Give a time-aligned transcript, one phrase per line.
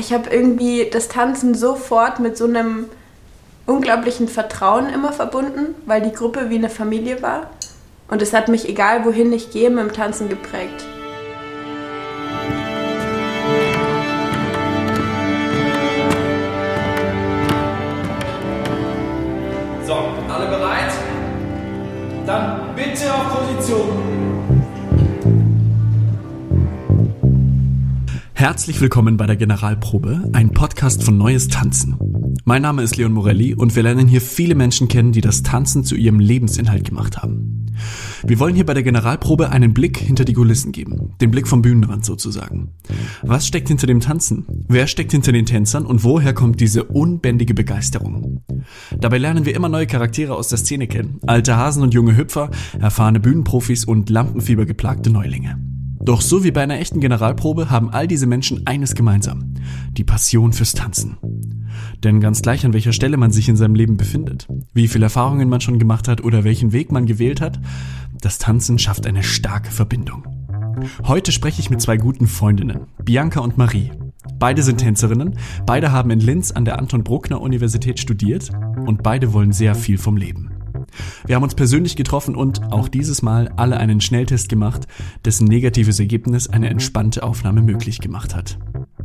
[0.00, 2.86] Ich habe irgendwie das Tanzen sofort mit so einem
[3.66, 7.50] unglaublichen Vertrauen immer verbunden, weil die Gruppe wie eine Familie war.
[8.08, 10.86] Und es hat mich, egal wohin ich gehe, mit dem Tanzen geprägt.
[28.50, 31.96] Herzlich willkommen bei der Generalprobe, ein Podcast von Neues Tanzen.
[32.44, 35.84] Mein Name ist Leon Morelli und wir lernen hier viele Menschen kennen, die das Tanzen
[35.84, 37.66] zu ihrem Lebensinhalt gemacht haben.
[38.26, 41.62] Wir wollen hier bei der Generalprobe einen Blick hinter die Kulissen geben, den Blick vom
[41.62, 42.72] Bühnenrand sozusagen.
[43.22, 44.44] Was steckt hinter dem Tanzen?
[44.66, 48.42] Wer steckt hinter den Tänzern und woher kommt diese unbändige Begeisterung?
[48.98, 52.50] Dabei lernen wir immer neue Charaktere aus der Szene kennen, alte Hasen und junge Hüpfer,
[52.80, 55.69] erfahrene Bühnenprofis und Lampenfiebergeplagte Neulinge.
[56.02, 59.54] Doch so wie bei einer echten Generalprobe haben all diese Menschen eines gemeinsam.
[59.92, 61.18] Die Passion fürs Tanzen.
[62.02, 65.48] Denn ganz gleich an welcher Stelle man sich in seinem Leben befindet, wie viele Erfahrungen
[65.50, 67.60] man schon gemacht hat oder welchen Weg man gewählt hat,
[68.20, 70.24] das Tanzen schafft eine starke Verbindung.
[71.04, 73.92] Heute spreche ich mit zwei guten Freundinnen, Bianca und Marie.
[74.38, 78.50] Beide sind Tänzerinnen, beide haben in Linz an der Anton Bruckner Universität studiert
[78.86, 80.49] und beide wollen sehr viel vom Leben.
[81.26, 84.86] Wir haben uns persönlich getroffen und auch dieses Mal alle einen Schnelltest gemacht,
[85.24, 88.58] dessen negatives Ergebnis eine entspannte Aufnahme möglich gemacht hat.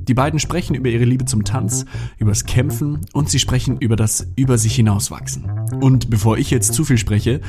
[0.07, 1.85] Die beiden sprechen über ihre Liebe zum Tanz,
[2.17, 5.49] übers Kämpfen und sie sprechen über das über sich hinauswachsen.
[5.81, 7.41] Und bevor ich jetzt zu viel spreche,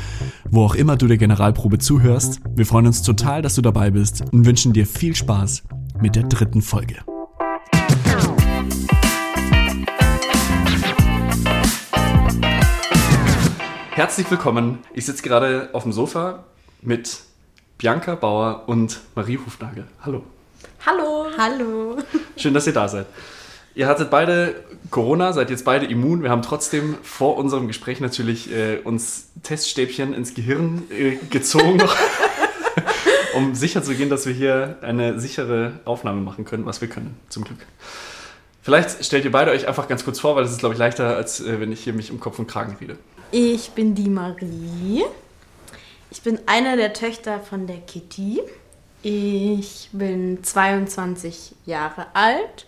[0.50, 4.24] wo auch immer du der Generalprobe zuhörst, wir freuen uns total, dass du dabei bist
[4.32, 5.64] und wünschen dir viel Spaß
[6.00, 6.96] mit der dritten Folge.
[13.97, 14.80] Herzlich willkommen.
[14.92, 16.44] Ich sitze gerade auf dem Sofa
[16.83, 17.20] mit
[17.78, 19.86] Bianca Bauer und Marie Hufnagel.
[20.03, 20.22] Hallo.
[20.84, 21.28] Hallo.
[21.38, 21.97] Hallo.
[22.36, 23.06] Schön, dass ihr da seid.
[23.75, 26.22] Ihr hattet beide Corona, seid jetzt beide immun.
[26.22, 31.82] Wir haben trotzdem vor unserem Gespräch natürlich äh, uns Teststäbchen ins Gehirn äh, gezogen,
[33.34, 37.16] um sicher zu gehen, dass wir hier eine sichere Aufnahme machen können, was wir können,
[37.31, 37.60] zum Glück.
[38.66, 41.15] Vielleicht stellt ihr beide euch einfach ganz kurz vor, weil das ist, glaube ich, leichter,
[41.15, 42.99] als äh, wenn ich hier mich um Kopf und Kragen rede.
[43.31, 45.04] Ich bin die Marie.
[46.10, 48.41] Ich bin eine der Töchter von der Kitty.
[49.05, 52.66] Ich bin 22 Jahre alt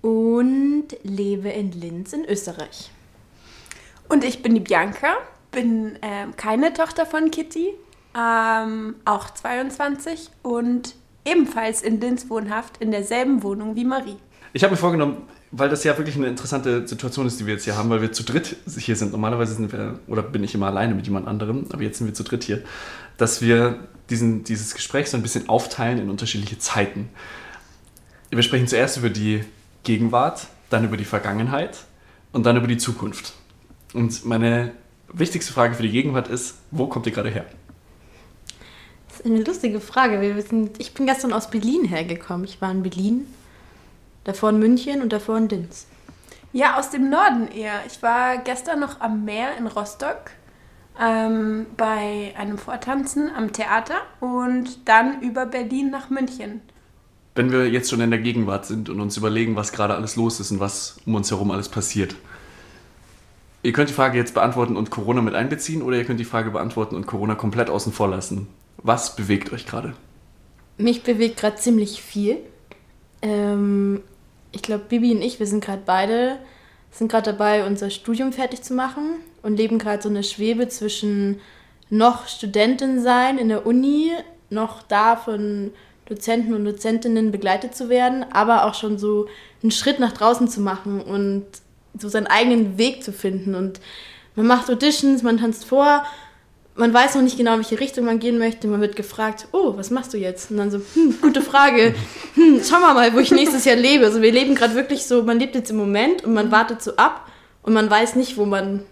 [0.00, 2.92] und lebe in Linz in Österreich.
[4.08, 5.16] Und ich bin die Bianca,
[5.50, 7.74] bin ähm, keine Tochter von Kitty,
[8.16, 10.94] ähm, auch 22 und
[11.24, 14.18] ebenfalls in Linz wohnhaft in derselben Wohnung wie Marie.
[14.56, 15.18] Ich habe mir vorgenommen,
[15.50, 18.12] weil das ja wirklich eine interessante Situation ist, die wir jetzt hier haben, weil wir
[18.12, 19.12] zu dritt hier sind.
[19.12, 22.14] Normalerweise sind wir, oder bin ich immer alleine mit jemand anderem, aber jetzt sind wir
[22.14, 22.62] zu dritt hier,
[23.18, 27.10] dass wir diesen, dieses Gespräch so ein bisschen aufteilen in unterschiedliche Zeiten.
[28.30, 29.44] Wir sprechen zuerst über die
[29.84, 31.84] Gegenwart, dann über die Vergangenheit
[32.32, 33.34] und dann über die Zukunft.
[33.92, 34.72] Und meine
[35.12, 37.44] wichtigste Frage für die Gegenwart ist, wo kommt ihr gerade her?
[39.10, 40.22] Das ist eine lustige Frage.
[40.22, 42.46] Wir sind, ich bin gestern aus Berlin hergekommen.
[42.46, 43.26] Ich war in Berlin
[44.26, 45.86] davor in München und davor in Linz.
[46.52, 47.80] Ja, aus dem Norden eher.
[47.86, 50.30] Ich war gestern noch am Meer in Rostock
[51.00, 56.60] ähm, bei einem Vortanzen am Theater und dann über Berlin nach München.
[57.34, 60.40] Wenn wir jetzt schon in der Gegenwart sind und uns überlegen, was gerade alles los
[60.40, 62.16] ist und was um uns herum alles passiert.
[63.62, 66.50] Ihr könnt die Frage jetzt beantworten und Corona mit einbeziehen oder ihr könnt die Frage
[66.50, 68.48] beantworten und Corona komplett außen vor lassen.
[68.78, 69.94] Was bewegt euch gerade?
[70.78, 72.38] Mich bewegt gerade ziemlich viel.
[73.22, 74.02] Ähm,
[74.56, 76.38] ich glaube, Bibi und ich, wir sind gerade beide,
[76.90, 81.40] sind gerade dabei, unser Studium fertig zu machen und leben gerade so eine Schwebe zwischen
[81.90, 84.12] noch Studentin sein in der Uni,
[84.48, 85.72] noch da von
[86.06, 89.26] Dozenten und Dozentinnen begleitet zu werden, aber auch schon so
[89.62, 91.44] einen Schritt nach draußen zu machen und
[91.98, 93.54] so seinen eigenen Weg zu finden.
[93.54, 93.80] Und
[94.36, 96.04] man macht Auditions, man tanzt vor
[96.76, 98.68] man weiß noch nicht genau, in welche Richtung man gehen möchte.
[98.68, 100.50] Man wird gefragt, oh, was machst du jetzt?
[100.50, 101.94] Und dann so, hm, gute Frage.
[102.34, 104.04] Hm, schauen wir mal, wo ich nächstes Jahr lebe.
[104.04, 106.94] Also wir leben gerade wirklich so, man lebt jetzt im Moment und man wartet so
[106.96, 107.30] ab
[107.62, 108.82] und man weiß nicht, wo man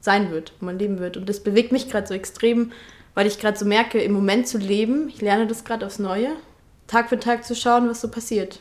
[0.00, 1.18] sein wird, wo man leben wird.
[1.18, 2.72] Und das bewegt mich gerade so extrem,
[3.14, 5.10] weil ich gerade so merke, im Moment zu leben.
[5.10, 6.28] Ich lerne das gerade aufs Neue.
[6.86, 8.60] Tag für Tag zu schauen, was so passiert.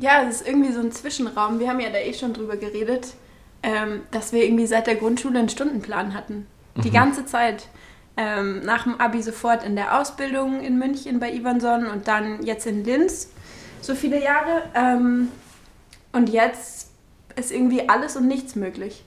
[0.00, 1.60] Ja, es ist irgendwie so ein Zwischenraum.
[1.60, 3.14] Wir haben ja da eh schon drüber geredet,
[3.62, 6.46] ähm, dass wir irgendwie seit der Grundschule einen Stundenplan hatten.
[6.76, 6.94] Die mhm.
[6.94, 7.68] ganze Zeit.
[8.16, 12.66] Ähm, nach dem Abi sofort in der Ausbildung in München bei Ivanson und dann jetzt
[12.66, 13.30] in Linz
[13.80, 14.62] so viele Jahre.
[14.74, 15.28] Ähm,
[16.12, 16.90] und jetzt
[17.36, 19.04] ist irgendwie alles und nichts möglich.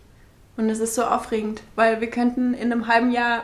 [0.56, 3.44] Und es ist so aufregend, weil wir könnten in einem halben Jahr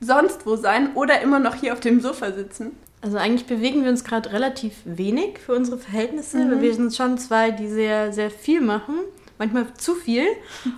[0.00, 2.72] sonst wo sein oder immer noch hier auf dem Sofa sitzen.
[3.00, 6.50] Also eigentlich bewegen wir uns gerade relativ wenig für unsere Verhältnisse, mhm.
[6.50, 8.96] weil wir sind schon zwei, die sehr, sehr viel machen.
[9.38, 10.26] Manchmal zu viel.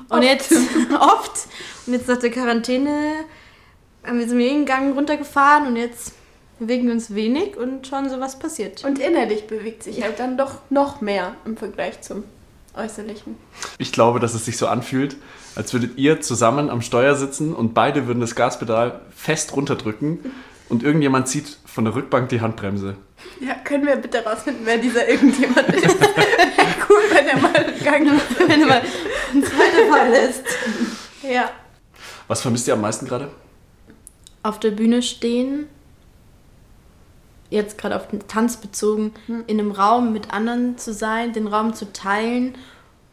[0.09, 0.23] Und oft.
[0.23, 0.53] jetzt
[1.01, 1.49] oft.
[1.87, 3.25] Und jetzt nach der Quarantäne
[4.05, 6.15] haben wir so einen Gang runtergefahren und jetzt
[6.59, 8.85] bewegen wir uns wenig und schauen so, was passiert.
[8.85, 12.25] Und innerlich bewegt sich halt dann doch noch mehr im Vergleich zum
[12.77, 13.37] Äußerlichen.
[13.79, 15.17] Ich glaube, dass es sich so anfühlt,
[15.57, 20.21] als würdet ihr zusammen am Steuer sitzen und beide würden das Gaspedal fest runterdrücken
[20.69, 22.97] und irgendjemand zieht von der Rückbank die Handbremse.
[23.41, 25.85] Ja, können wir bitte rausfinden, wer dieser irgendjemand ist?
[26.89, 28.39] cool, wenn er mal gegangen ist.
[28.39, 28.83] Wenn er mal
[29.35, 30.45] ein zweiter Fall ist.
[31.23, 31.51] Ja.
[32.29, 33.31] Was vermisst ihr am meisten gerade?
[34.43, 35.67] Auf der Bühne stehen,
[37.51, 39.45] jetzt gerade auf den Tanz bezogen, hm.
[39.47, 42.55] in einem Raum mit anderen zu sein, den Raum zu teilen,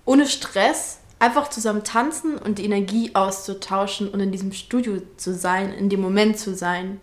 [0.06, 5.74] ohne Stress, einfach zusammen tanzen und die Energie auszutauschen und in diesem Studio zu sein,
[5.74, 7.01] in dem Moment zu sein.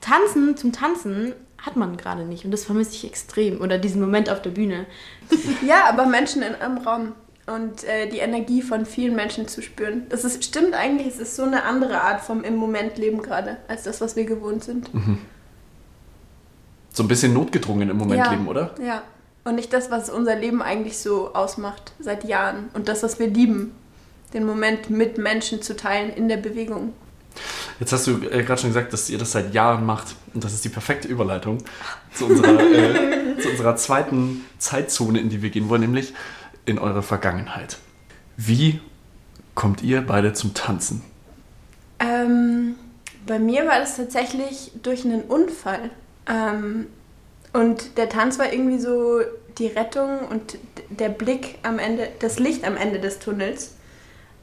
[0.00, 3.60] Tanzen zum Tanzen hat man gerade nicht und das vermisse ich extrem.
[3.60, 4.86] Oder diesen Moment auf der Bühne.
[5.66, 7.12] ja, aber Menschen in einem Raum
[7.46, 10.06] und äh, die Energie von vielen Menschen zu spüren.
[10.08, 13.58] Das ist, stimmt eigentlich, es ist so eine andere Art vom im Moment Leben gerade,
[13.68, 14.92] als das, was wir gewohnt sind.
[14.92, 15.18] Mhm.
[16.92, 18.74] So ein bisschen notgedrungen im Moment ja, leben, oder?
[18.82, 19.02] Ja.
[19.44, 22.68] Und nicht das, was unser Leben eigentlich so ausmacht seit Jahren.
[22.74, 23.72] Und das, was wir lieben.
[24.34, 26.94] Den Moment mit Menschen zu teilen in der Bewegung.
[27.78, 30.16] Jetzt hast du äh, gerade schon gesagt, dass ihr das seit Jahren macht.
[30.34, 31.58] Und das ist die perfekte Überleitung
[32.12, 36.12] zu unserer, äh, zu unserer zweiten Zeitzone, in die wir gehen wollen, nämlich
[36.66, 37.78] in eure Vergangenheit.
[38.36, 38.80] Wie
[39.54, 41.02] kommt ihr beide zum Tanzen?
[41.98, 42.74] Ähm,
[43.26, 45.90] bei mir war das tatsächlich durch einen Unfall.
[46.28, 46.88] Ähm,
[47.54, 49.20] und der Tanz war irgendwie so
[49.56, 50.58] die Rettung und
[50.90, 53.76] der Blick am Ende, das Licht am Ende des Tunnels.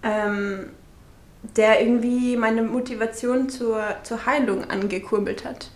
[0.01, 0.71] Ähm,
[1.55, 5.69] der irgendwie meine Motivation zur, zur Heilung angekurbelt hat.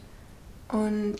[0.69, 1.17] Und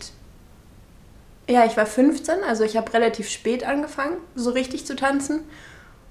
[1.48, 5.40] ja, ich war 15, also ich habe relativ spät angefangen, so richtig zu tanzen.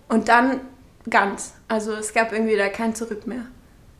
[0.09, 0.61] Und dann
[1.09, 1.53] ganz.
[1.67, 3.45] Also es gab irgendwie da kein Zurück mehr.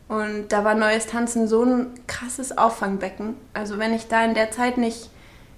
[0.08, 3.36] Und da war neues Tanzen so ein krasses Auffangbecken.
[3.52, 5.10] Also wenn ich da in der Zeit nicht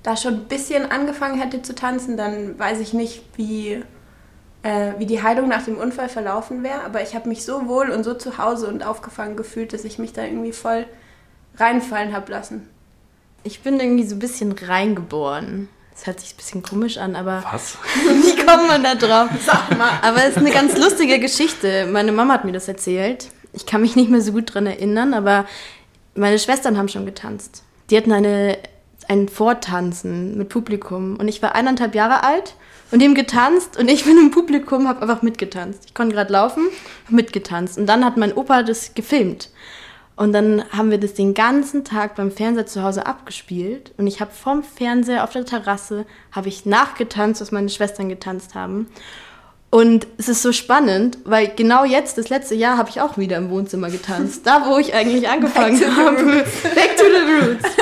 [0.02, 3.84] da schon ein bisschen angefangen hätte zu tanzen, dann weiß ich nicht, wie
[4.62, 6.82] äh, wie die Heilung nach dem Unfall verlaufen wäre.
[6.82, 9.98] Aber ich habe mich so wohl und so zu Hause und aufgefangen gefühlt, dass ich
[9.98, 10.86] mich da irgendwie voll
[11.56, 12.68] reinfallen habe lassen.
[13.42, 15.68] Ich bin irgendwie so ein bisschen reingeboren.
[15.92, 17.44] Das hört sich ein bisschen komisch an, aber.
[17.50, 17.76] Was?
[17.94, 19.30] Wie kommt man da drauf?
[19.44, 19.98] Sag mal.
[20.02, 21.86] Aber es ist eine ganz lustige Geschichte.
[21.90, 23.28] Meine Mama hat mir das erzählt.
[23.52, 25.46] Ich kann mich nicht mehr so gut dran erinnern, aber
[26.14, 27.62] meine Schwestern haben schon getanzt.
[27.90, 28.58] Die hatten eine,
[29.08, 31.16] ein Vortanzen mit Publikum.
[31.16, 32.54] Und ich war eineinhalb Jahre alt
[32.90, 35.82] und die haben getanzt und ich bin im Publikum, habe einfach mitgetanzt.
[35.86, 36.64] Ich konnte gerade laufen,
[37.06, 37.78] habe mitgetanzt.
[37.78, 39.50] Und dann hat mein Opa das gefilmt.
[40.20, 43.94] Und dann haben wir das den ganzen Tag beim Fernseher zu Hause abgespielt.
[43.96, 48.54] Und ich habe vom Fernseher auf der Terrasse, habe ich nachgetanzt, was meine Schwestern getanzt
[48.54, 48.86] haben.
[49.70, 53.38] Und es ist so spannend, weil genau jetzt, das letzte Jahr, habe ich auch wieder
[53.38, 54.46] im Wohnzimmer getanzt.
[54.46, 56.44] Da, wo ich eigentlich angefangen habe.
[56.74, 57.76] Back to the roots.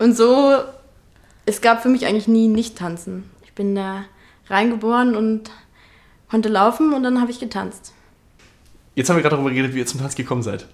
[0.00, 0.56] Und so,
[1.46, 3.30] es gab für mich eigentlich nie nicht tanzen.
[3.44, 4.06] Ich bin da
[4.48, 5.52] reingeboren und
[6.28, 7.92] konnte laufen und dann habe ich getanzt.
[8.96, 10.66] Jetzt haben wir gerade darüber geredet, wie ihr zum Tanz gekommen seid.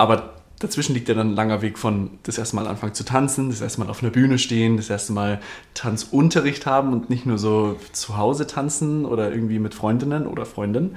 [0.00, 0.30] Aber
[0.60, 3.60] dazwischen liegt ja dann ein langer Weg von das erste Mal anfangen zu tanzen, das
[3.60, 5.40] erste Mal auf einer Bühne stehen, das erste Mal
[5.74, 10.96] Tanzunterricht haben und nicht nur so zu Hause tanzen oder irgendwie mit Freundinnen oder Freunden.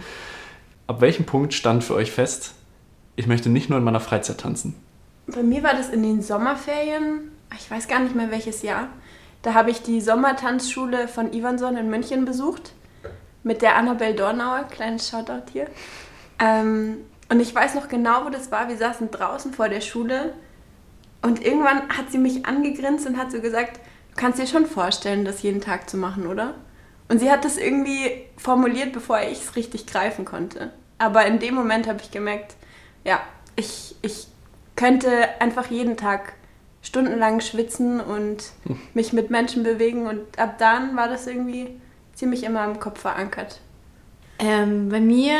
[0.87, 2.53] Ab welchem Punkt stand für euch fest,
[3.17, 4.73] ich möchte nicht nur in meiner Freizeit tanzen?
[5.27, 8.87] Bei mir war das in den Sommerferien, ich weiß gar nicht mehr welches Jahr.
[9.41, 12.71] Da habe ich die Sommertanzschule von Ivanson in München besucht
[13.43, 15.67] mit der Annabelle Dornauer, kleines Shoutout hier.
[16.39, 16.99] Ähm,
[17.33, 18.69] und ich weiß noch genau, wo das war.
[18.69, 20.35] Wir saßen draußen vor der Schule
[21.23, 23.77] und irgendwann hat sie mich angegrinst und hat so gesagt,
[24.11, 26.53] du kannst dir schon vorstellen, das jeden Tag zu machen, oder?
[27.09, 30.71] Und sie hat das irgendwie formuliert, bevor ich es richtig greifen konnte.
[30.99, 32.55] Aber in dem Moment habe ich gemerkt,
[33.03, 33.19] ja,
[33.55, 34.27] ich, ich
[34.75, 36.33] könnte einfach jeden Tag
[36.83, 38.51] stundenlang schwitzen und
[38.93, 40.05] mich mit Menschen bewegen.
[40.05, 41.81] Und ab dann war das irgendwie
[42.13, 43.59] ziemlich immer im Kopf verankert.
[44.37, 45.39] Ähm, bei mir,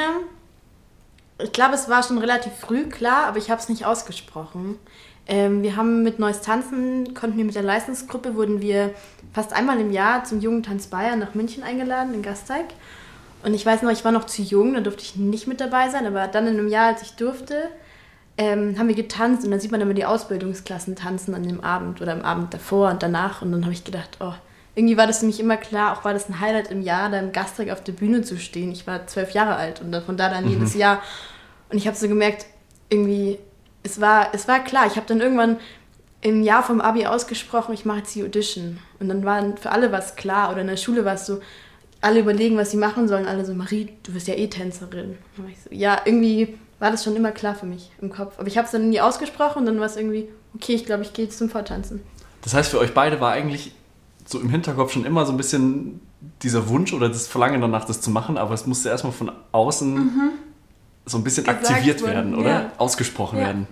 [1.44, 4.78] ich glaube, es war schon relativ früh klar, aber ich habe es nicht ausgesprochen.
[5.26, 8.94] Ähm, wir haben mit Neues Tanzen, konnten wir mit der Leistungsgruppe, wurden wir
[9.34, 12.66] fast einmal im Jahr zum Jugendtanz Bayern nach München eingeladen, in Gasteig.
[13.44, 15.90] Und ich weiß noch, ich war noch zu jung, da durfte ich nicht mit dabei
[15.90, 17.70] sein, aber dann in einem Jahr, als ich durfte,
[18.38, 22.02] ähm, haben wir getanzt und dann sieht man immer die Ausbildungsklassen tanzen an dem Abend
[22.02, 23.42] oder am Abend davor und danach.
[23.42, 24.34] Und dann habe ich gedacht, oh,
[24.76, 27.20] irgendwie war das für mich immer klar, auch war das ein Highlight im Jahr, da
[27.20, 28.72] im Gastreich auf der Bühne zu stehen.
[28.72, 30.52] Ich war zwölf Jahre alt und von da dann mhm.
[30.52, 31.02] jedes Jahr.
[31.74, 32.46] Und ich habe so gemerkt,
[32.90, 33.40] irgendwie,
[33.82, 34.86] es war, es war klar.
[34.86, 35.58] Ich habe dann irgendwann
[36.22, 38.78] im Jahr vom Abi ausgesprochen, ich mache jetzt die Audition.
[39.00, 40.52] Und dann war für alle was klar.
[40.52, 41.42] Oder in der Schule war es so,
[42.00, 43.26] alle überlegen, was sie machen sollen.
[43.26, 45.18] Alle so, Marie, du bist ja eh Tänzerin.
[45.36, 48.38] So, ja, irgendwie war das schon immer klar für mich im Kopf.
[48.38, 51.02] Aber ich habe es dann nie ausgesprochen und dann war es irgendwie, okay, ich glaube,
[51.02, 52.02] ich gehe jetzt zum Vortanzen.
[52.44, 53.74] Das heißt, für euch beide war eigentlich
[54.26, 56.02] so im Hinterkopf schon immer so ein bisschen
[56.44, 59.96] dieser Wunsch oder das Verlangen danach, das zu machen, aber es musste erstmal von außen
[59.96, 60.32] mhm.
[61.06, 62.50] So ein bisschen aktiviert worden, werden, oder?
[62.50, 62.72] ja.
[62.78, 63.46] Ausgesprochen Ja.
[63.46, 63.68] werden.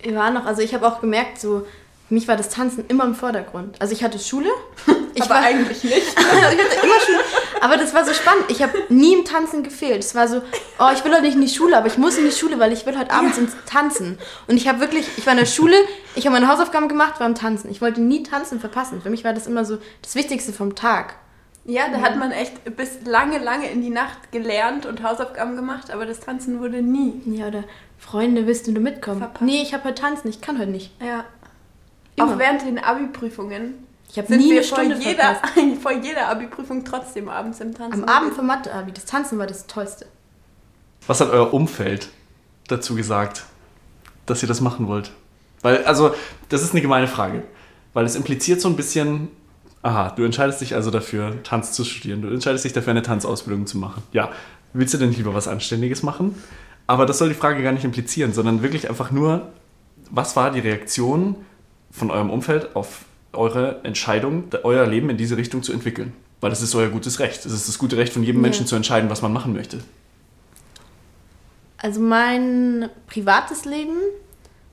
[0.00, 1.66] Ich war noch, also ich habe auch gemerkt, so,
[2.08, 3.76] für mich war das Tanzen immer im Vordergrund.
[3.80, 4.50] Also ich hatte Schule.
[5.14, 5.96] Ich Aber war, eigentlich nicht.
[6.16, 7.18] ich hatte immer Schule.
[7.60, 8.44] Aber das war so spannend.
[8.50, 9.98] Ich habe nie im Tanzen gefehlt.
[10.04, 10.42] Es war so,
[10.78, 12.72] oh, ich will heute nicht in die Schule, aber ich muss in die Schule, weil
[12.72, 14.16] ich will heute abends ins Tanzen.
[14.46, 15.74] Und ich habe wirklich, ich war in der Schule,
[16.14, 17.68] ich habe meine Hausaufgaben gemacht, war im Tanzen.
[17.68, 19.02] Ich wollte nie Tanzen verpassen.
[19.02, 21.16] Für mich war das immer so das Wichtigste vom Tag.
[21.68, 25.90] Ja, da hat man echt bis lange, lange in die Nacht gelernt und Hausaufgaben gemacht,
[25.90, 27.20] aber das Tanzen wurde nie.
[27.26, 27.64] Ja, oder
[27.98, 29.18] Freunde, willst du mitkommen?
[29.18, 29.42] Verpasst.
[29.42, 30.98] Nee, ich habe heute tanzen, ich kann heute nicht.
[30.98, 31.26] Ja.
[32.16, 32.32] Immer.
[32.34, 33.74] Auch während den Abi-Prüfungen
[34.10, 35.54] Ich habe sind nie wir eine vor Stunde jeder, verpasst.
[35.82, 38.02] vor jeder Abi-Prüfung trotzdem abends im Tanzen.
[38.02, 40.06] Am Abend vom Mathe-Abi, das Tanzen war das Tollste.
[41.06, 42.08] Was hat euer Umfeld
[42.68, 43.44] dazu gesagt,
[44.24, 45.12] dass ihr das machen wollt?
[45.60, 46.14] Weil, also,
[46.48, 47.42] das ist eine gemeine Frage.
[47.92, 49.28] Weil es impliziert so ein bisschen,
[49.82, 52.22] aha, du entscheidest dich also dafür, Tanz zu studieren.
[52.22, 54.02] Du entscheidest dich dafür, eine Tanzausbildung zu machen.
[54.12, 54.30] Ja,
[54.72, 56.34] willst du denn nicht lieber was Anständiges machen?
[56.86, 59.48] Aber das soll die Frage gar nicht implizieren, sondern wirklich einfach nur,
[60.10, 61.36] was war die Reaktion
[61.90, 66.12] von eurem Umfeld auf eure Entscheidung, euer Leben in diese Richtung zu entwickeln?
[66.40, 67.44] Weil das ist euer gutes Recht.
[67.44, 68.42] Es ist das gute Recht von jedem Ja.
[68.42, 69.80] Menschen zu entscheiden, was man machen möchte.
[71.76, 73.96] Also mein privates Leben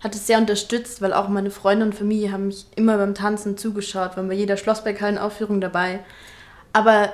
[0.05, 3.57] hat es sehr unterstützt, weil auch meine Freunde und Familie haben mich immer beim Tanzen
[3.57, 5.99] zugeschaut, waren bei jeder Schlossberghallen-Aufführung dabei.
[6.73, 7.11] Aber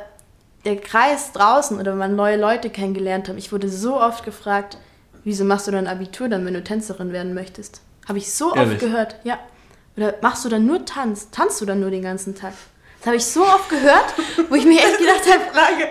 [0.66, 4.78] der Kreis draußen oder wenn man neue Leute kennengelernt hat, ich wurde so oft gefragt,
[5.24, 7.80] wieso machst du dein Abitur dann, wenn du Tänzerin werden möchtest?
[8.10, 8.74] Habe ich so Ehrlich?
[8.74, 9.40] oft gehört, ja.
[9.96, 11.30] Oder machst du dann nur Tanz?
[11.32, 12.52] Tanzt du dann nur den ganzen Tag?
[13.00, 14.14] Das habe ich so oft gehört,
[14.50, 15.88] wo ich mir echt gedacht habe, Frage.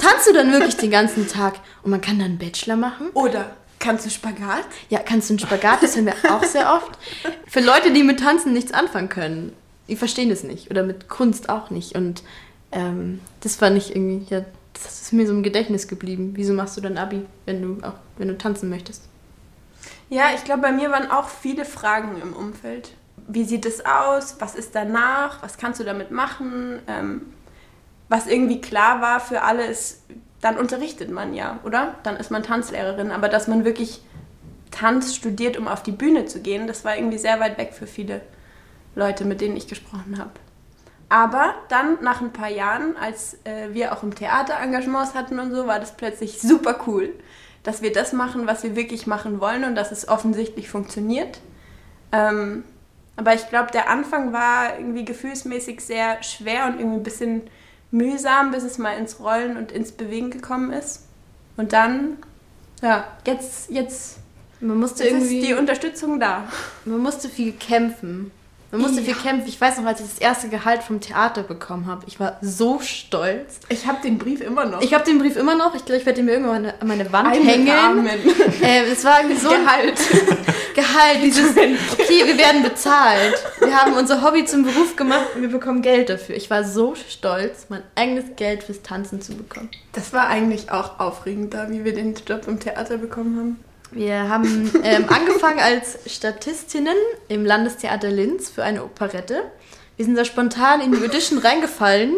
[0.00, 1.56] tanzt du dann wirklich den ganzen Tag?
[1.82, 3.10] Und man kann dann einen Bachelor machen?
[3.12, 4.64] Oder kannst du Spagat?
[4.88, 5.82] Ja, kannst du einen Spagat?
[5.82, 6.98] Das hören wir auch sehr oft.
[7.46, 9.52] Für Leute, die mit Tanzen nichts anfangen können,
[9.88, 10.70] die verstehen das nicht.
[10.70, 11.94] Oder mit Kunst auch nicht.
[11.94, 12.22] Und
[12.72, 16.32] ähm, das fand ich irgendwie, ja, das ist mir so im Gedächtnis geblieben.
[16.34, 19.02] Wieso machst du dann Abi, wenn du auch, wenn du tanzen möchtest?
[20.10, 22.92] Ja, ich glaube, bei mir waren auch viele Fragen im Umfeld.
[23.26, 24.36] Wie sieht es aus?
[24.38, 25.42] Was ist danach?
[25.42, 26.78] Was kannst du damit machen?
[26.86, 27.22] Ähm,
[28.08, 30.02] was irgendwie klar war für alle ist,
[30.40, 31.96] dann unterrichtet man ja, oder?
[32.02, 33.10] Dann ist man Tanzlehrerin.
[33.10, 34.00] Aber dass man wirklich
[34.70, 37.86] Tanz studiert, um auf die Bühne zu gehen, das war irgendwie sehr weit weg für
[37.86, 38.20] viele
[38.94, 40.30] Leute, mit denen ich gesprochen habe.
[41.08, 45.52] Aber dann nach ein paar Jahren, als äh, wir auch im Theater Engagements hatten und
[45.52, 47.14] so, war das plötzlich super cool,
[47.62, 51.40] dass wir das machen, was wir wirklich machen wollen und dass es offensichtlich funktioniert.
[52.12, 52.64] Ähm,
[53.16, 57.42] aber ich glaube, der Anfang war irgendwie gefühlsmäßig sehr schwer und irgendwie ein bisschen
[57.90, 61.04] mühsam, bis es mal ins Rollen und ins Bewegen gekommen ist.
[61.56, 62.18] Und dann,
[62.82, 64.18] ja, jetzt, jetzt,
[64.60, 66.48] Man musste ist irgendwie, die Unterstützung da.
[66.84, 68.30] man musste viel kämpfen.
[68.70, 69.06] Man musste Ja.
[69.06, 69.48] viel kämpfen.
[69.48, 72.80] Ich weiß noch, als ich das erste Gehalt vom Theater bekommen habe, ich war so
[72.80, 73.60] stolz.
[73.70, 74.82] Ich habe den Brief immer noch.
[74.82, 75.74] Ich habe den Brief immer noch.
[75.74, 78.06] Ich glaube, ich werde den mir irgendwann an meine Wand Einrahmen.
[78.06, 78.20] hängen.
[78.62, 79.98] Äh, es war irgendwie so ein Gehalt.
[80.74, 83.34] Gehalt, dieses, okay, wir werden bezahlt.
[83.60, 86.36] Wir haben unser Hobby zum Beruf gemacht und wir bekommen Geld dafür.
[86.36, 89.70] Ich war so stolz, mein eigenes Geld fürs Tanzen zu bekommen.
[89.92, 93.64] Das war eigentlich auch aufregend da, wie wir den Job im Theater bekommen haben.
[93.90, 96.96] Wir haben ähm, angefangen als Statistinnen
[97.28, 99.44] im Landestheater Linz für eine Operette.
[99.96, 102.14] Wir sind da spontan in die Audition reingefallen,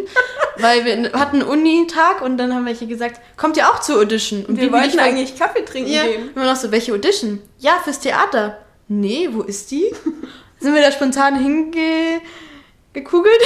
[0.59, 4.41] weil wir hatten einen Unitag und dann haben welche gesagt, kommt ihr auch zur Audition?
[4.45, 6.29] Und Wir Bibi wollten eigentlich Kaffee trinken Ja, gehen.
[6.29, 7.41] und wir noch so, welche Audition?
[7.59, 8.59] Ja, fürs Theater.
[8.89, 9.91] Nee, wo ist die?
[10.61, 13.41] Sind wir da spontan hingekugelt?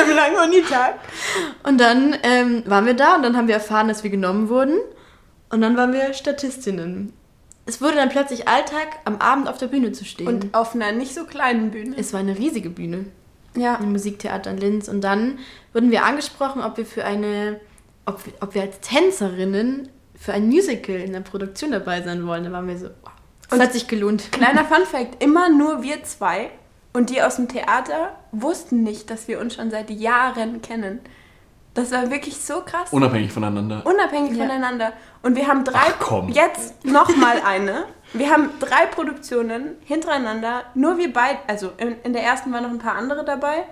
[0.00, 0.94] Am langen Unitag.
[1.62, 4.78] Und dann ähm, waren wir da und dann haben wir erfahren, dass wir genommen wurden.
[5.50, 7.12] Und dann waren wir Statistinnen.
[7.66, 10.26] Es wurde dann plötzlich Alltag, am Abend auf der Bühne zu stehen.
[10.28, 11.96] Und auf einer nicht so kleinen Bühne.
[11.98, 13.06] es war eine riesige Bühne
[13.56, 13.76] Ja.
[13.76, 14.88] im Musiktheater in Linz.
[14.88, 15.38] Und dann
[15.72, 17.60] wurden wir angesprochen, ob wir für eine,
[18.04, 19.88] ob wir, ob wir als Tänzerinnen
[20.18, 22.44] für ein Musical in der Produktion dabei sein wollen.
[22.44, 23.12] Da waren wir so, wow,
[23.48, 24.30] das Und- hat sich gelohnt.
[24.32, 26.50] Kleiner Funfact, immer nur wir zwei
[26.92, 31.00] und die aus dem Theater wussten nicht, dass wir uns schon seit Jahren kennen.
[31.74, 32.90] Das war wirklich so krass.
[32.90, 33.82] Unabhängig voneinander.
[33.84, 34.44] Unabhängig Ja.
[34.46, 34.92] voneinander.
[35.26, 36.28] Und wir haben drei, Ach, komm.
[36.28, 37.86] jetzt nochmal eine.
[38.12, 42.70] Wir haben drei Produktionen hintereinander, nur wir beide, also in, in der ersten waren noch
[42.70, 43.64] ein paar andere dabei,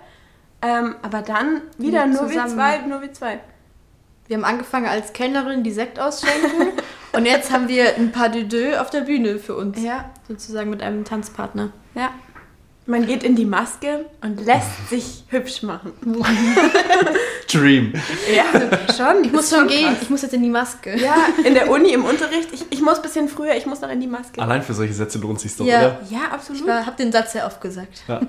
[0.62, 3.38] ähm, aber dann wieder Ja, nur wir zwei, nur wir zwei.
[4.26, 6.72] Wir haben angefangen als Kellnerin, die Sekt ausschenken.
[7.12, 9.80] Und jetzt haben wir ein paar de deux auf der Bühne für uns.
[9.80, 10.10] Ja.
[10.26, 11.70] Sozusagen mit einem Tanzpartner.
[11.94, 12.10] Ja.
[12.86, 15.92] Man geht in die Maske und lässt sich hübsch machen.
[17.50, 17.92] Dream.
[18.34, 18.44] Ja,
[18.96, 19.24] schon.
[19.24, 19.96] Ich muss schon gehen.
[20.02, 20.96] Ich muss jetzt in die Maske.
[20.98, 21.14] Ja,
[21.44, 22.48] in der Uni, im Unterricht.
[22.52, 24.40] Ich, ich muss ein bisschen früher, ich muss noch in die Maske.
[24.42, 25.78] Allein für solche Sätze lohnt sich doch, Ja.
[25.78, 26.00] oder?
[26.10, 26.66] Ja, Ich absolut.
[26.66, 28.02] war- hab den Satz sehr oft gesagt.
[28.08, 28.20] Ja.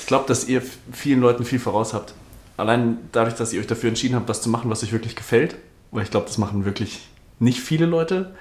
[0.00, 2.14] Ich glaube, dass ihr vielen Leuten viel voraus habt.
[2.56, 5.56] Allein dadurch, dass ihr euch dafür entschieden habt, was zu machen, was euch wirklich gefällt.
[5.92, 7.08] Weil ich glaube, das machen wirklich
[7.38, 8.34] nicht viele Leute.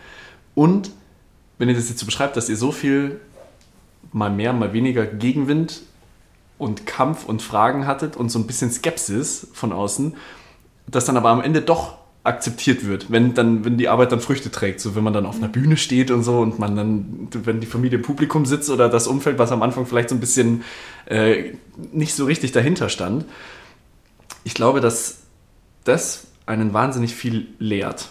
[0.56, 0.92] Und
[1.58, 3.20] wenn ihr das jetzt so beschreibt, dass ihr so viel
[4.12, 5.82] mal mehr, mal weniger Gegenwind
[6.58, 10.16] und Kampf und Fragen hattet und so ein bisschen Skepsis von außen,
[10.88, 14.50] das dann aber am Ende doch akzeptiert wird, wenn dann, wenn die Arbeit dann Früchte
[14.50, 17.60] trägt, so wenn man dann auf einer Bühne steht und so und man dann, wenn
[17.60, 20.64] die Familie im Publikum sitzt oder das Umfeld, was am Anfang vielleicht so ein bisschen
[21.06, 21.52] äh,
[21.92, 23.26] nicht so richtig dahinter stand.
[24.46, 25.24] Ich glaube, dass
[25.84, 28.10] das einen wahnsinnig viel lehrt.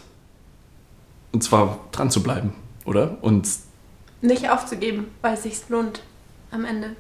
[1.33, 2.53] Und zwar dran zu bleiben,
[2.85, 3.17] oder?
[3.23, 3.49] Und
[4.23, 6.01] Nicht aufzugeben, weil es sich lohnt
[6.51, 6.97] am Ende.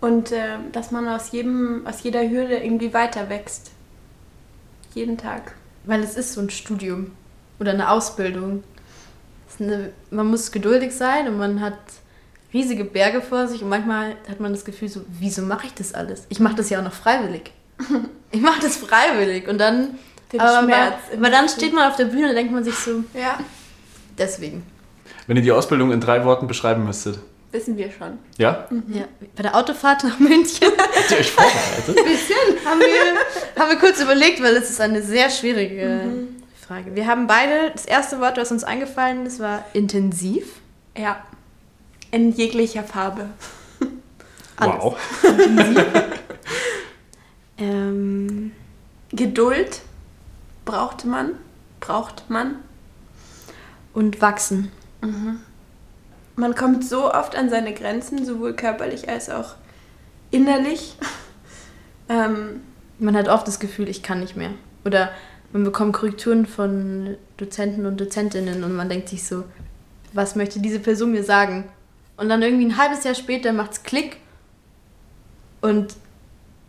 [0.00, 3.70] Und äh, dass man aus jedem, aus jeder Hürde irgendwie weiter wächst.
[4.94, 5.54] Jeden Tag.
[5.84, 7.12] Weil es ist so ein Studium
[7.58, 8.64] oder eine Ausbildung.
[9.60, 11.78] Eine, man muss geduldig sein und man hat
[12.52, 15.94] riesige Berge vor sich und manchmal hat man das Gefühl so, wieso mache ich das
[15.94, 16.26] alles?
[16.28, 17.52] Ich mache das ja auch noch freiwillig.
[18.30, 19.96] Ich mache das freiwillig und dann,
[20.32, 23.04] Den aber, Schmerz aber, dann steht man auf der Bühne und denkt man sich so,
[23.14, 23.38] Ja,
[24.18, 24.64] deswegen.
[25.26, 27.18] Wenn ihr die Ausbildung in drei Worten beschreiben müsstet,
[27.52, 28.18] wissen wir schon.
[28.36, 28.66] ja?
[28.88, 29.04] Ja,
[29.36, 31.96] bei der Autofahrt nach München Habt ihr euch vorbereitet?
[32.64, 36.00] haben wir, haben wir kurz überlegt, weil es ist eine sehr schwierige
[36.66, 36.94] Frage.
[36.96, 40.46] Wir haben beide, das erste Wort, was uns eingefallen ist, war intensiv.
[40.96, 41.22] Ja.
[42.10, 43.26] In jeglicher Farbe.
[44.56, 44.74] Alles.
[44.82, 44.96] Wow.
[47.56, 48.50] Ähm,
[49.12, 49.82] Geduld
[50.64, 51.32] braucht man.
[51.80, 52.56] Braucht man.
[53.92, 54.72] und wachsen.
[56.36, 59.54] Man kommt so oft an seine Grenzen, sowohl körperlich als auch
[60.30, 60.96] innerlich.
[62.08, 62.62] ähm,
[62.98, 64.50] Man hat oft das Gefühl, ich kann nicht mehr.
[64.84, 65.10] Oder
[65.52, 69.44] man bekommt Korrekturen von Dozenten und Dozentinnen und man denkt sich so,
[70.12, 71.64] was möchte diese Person mir sagen?
[72.16, 74.18] Und dann irgendwie ein halbes Jahr später macht's Klick
[75.60, 75.94] und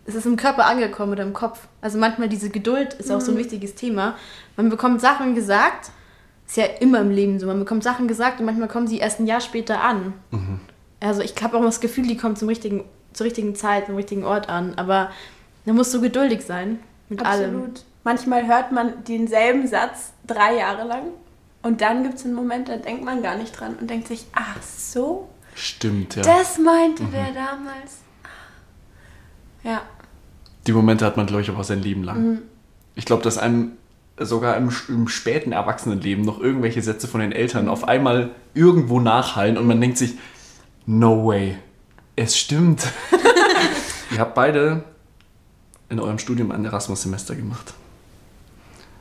[0.06, 1.68] es ist im Körper angekommen oder im Kopf.
[1.82, 4.16] Also manchmal diese Geduld ist auch so ein wichtiges Thema.
[4.56, 5.92] Man bekommt Sachen gesagt,
[6.48, 7.48] ist ja immer im Leben so.
[7.48, 10.14] Man bekommt Sachen gesagt und manchmal kommen sie erst ein Jahr später an.
[11.00, 14.24] Also ich habe auch das Gefühl, die kommen zum richtigen, zur richtigen Zeit, zum richtigen
[14.24, 14.74] Ort an.
[14.78, 15.10] Aber
[15.66, 16.80] man muss so geduldig sein
[17.10, 17.56] mit allem.
[17.56, 17.84] absolut.
[18.04, 21.04] Manchmal hört man denselben Satz drei Jahre lang
[21.64, 24.28] und dann gibt es einen Moment, da denkt man gar nicht dran und denkt sich,
[24.34, 26.22] ach so, Stimmt, ja.
[26.22, 28.02] das meinte der damals.
[29.64, 29.82] Ja,
[30.68, 32.22] Die Momente hat man, glaube ich, aber sein Leben lang.
[32.30, 32.42] Mhm.
[32.94, 33.72] Ich glaube, dass einem
[34.18, 39.58] sogar im, im späten Erwachsenenleben noch irgendwelche Sätze von den Eltern auf einmal irgendwo nachhallen
[39.58, 40.14] und man denkt sich,
[40.86, 41.58] no way,
[42.16, 42.88] es stimmt.
[44.12, 44.84] Ihr habt beide
[45.90, 47.74] in eurem Studium ein Erasmus-Semester gemacht.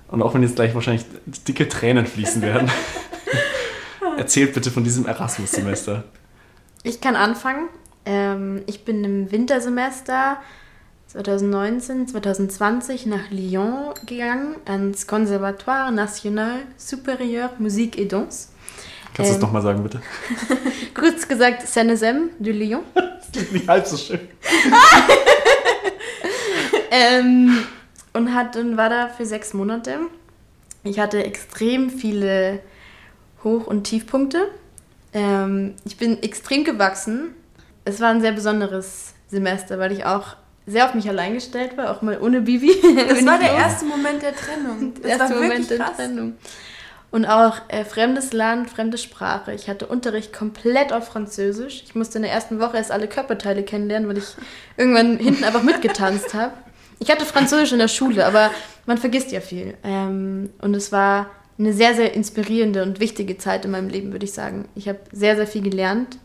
[0.09, 1.07] Und auch wenn jetzt gleich wahrscheinlich
[1.47, 2.71] dicke Tränen fließen werden,
[4.19, 6.05] erzählt bitte von diesem Erasmus-Semester.
[6.83, 7.69] Ich kann anfangen.
[8.05, 10.39] Ähm, ich bin im Wintersemester
[11.15, 18.49] 2019, 2020 nach Lyon gegangen, ans Conservatoire National Supérieur Musique et Danse.
[19.15, 19.37] Kannst du Ähm.
[19.37, 20.01] es nochmal sagen, bitte?
[20.95, 22.83] Kurz gesagt, CNSM de Lyon.
[22.95, 24.21] Das klingt nicht halb so schön.
[26.91, 27.65] ähm,
[28.13, 29.99] und hat, und war da für sechs Monate.
[30.85, 32.61] Ich hatte extrem viele
[33.43, 34.49] Hoch- und Tiefpunkte.
[35.13, 37.31] Ähm, ich bin extrem gewachsen.
[37.85, 41.91] Es war ein sehr besonderes Semester, weil ich auch sehr auf mich allein gestellt war,
[41.91, 42.69] auch mal ohne Bibi.
[43.09, 43.61] das war der los.
[43.61, 44.95] erste Moment der Trennung.
[45.03, 45.97] Der erste war Moment der krass.
[45.97, 46.35] Trennung.
[47.11, 49.53] Und auch äh, fremdes Land, fremde Sprache.
[49.55, 51.85] Ich hatte Unterricht komplett auf Französisch.
[51.87, 54.35] Ich musste in der ersten Woche erst alle Körperteile kennenlernen, weil ich
[54.77, 56.55] irgendwann hinten einfach mitgetanzt habe.
[56.99, 58.51] Ich hatte Französisch in der Schule, aber
[58.87, 59.75] man vergisst ja viel.
[59.85, 64.25] Ähm, und es war eine sehr, sehr inspirierende und wichtige Zeit in meinem Leben, würde
[64.25, 64.67] ich sagen.
[64.75, 66.19] Ich habe sehr, sehr viel gelernt.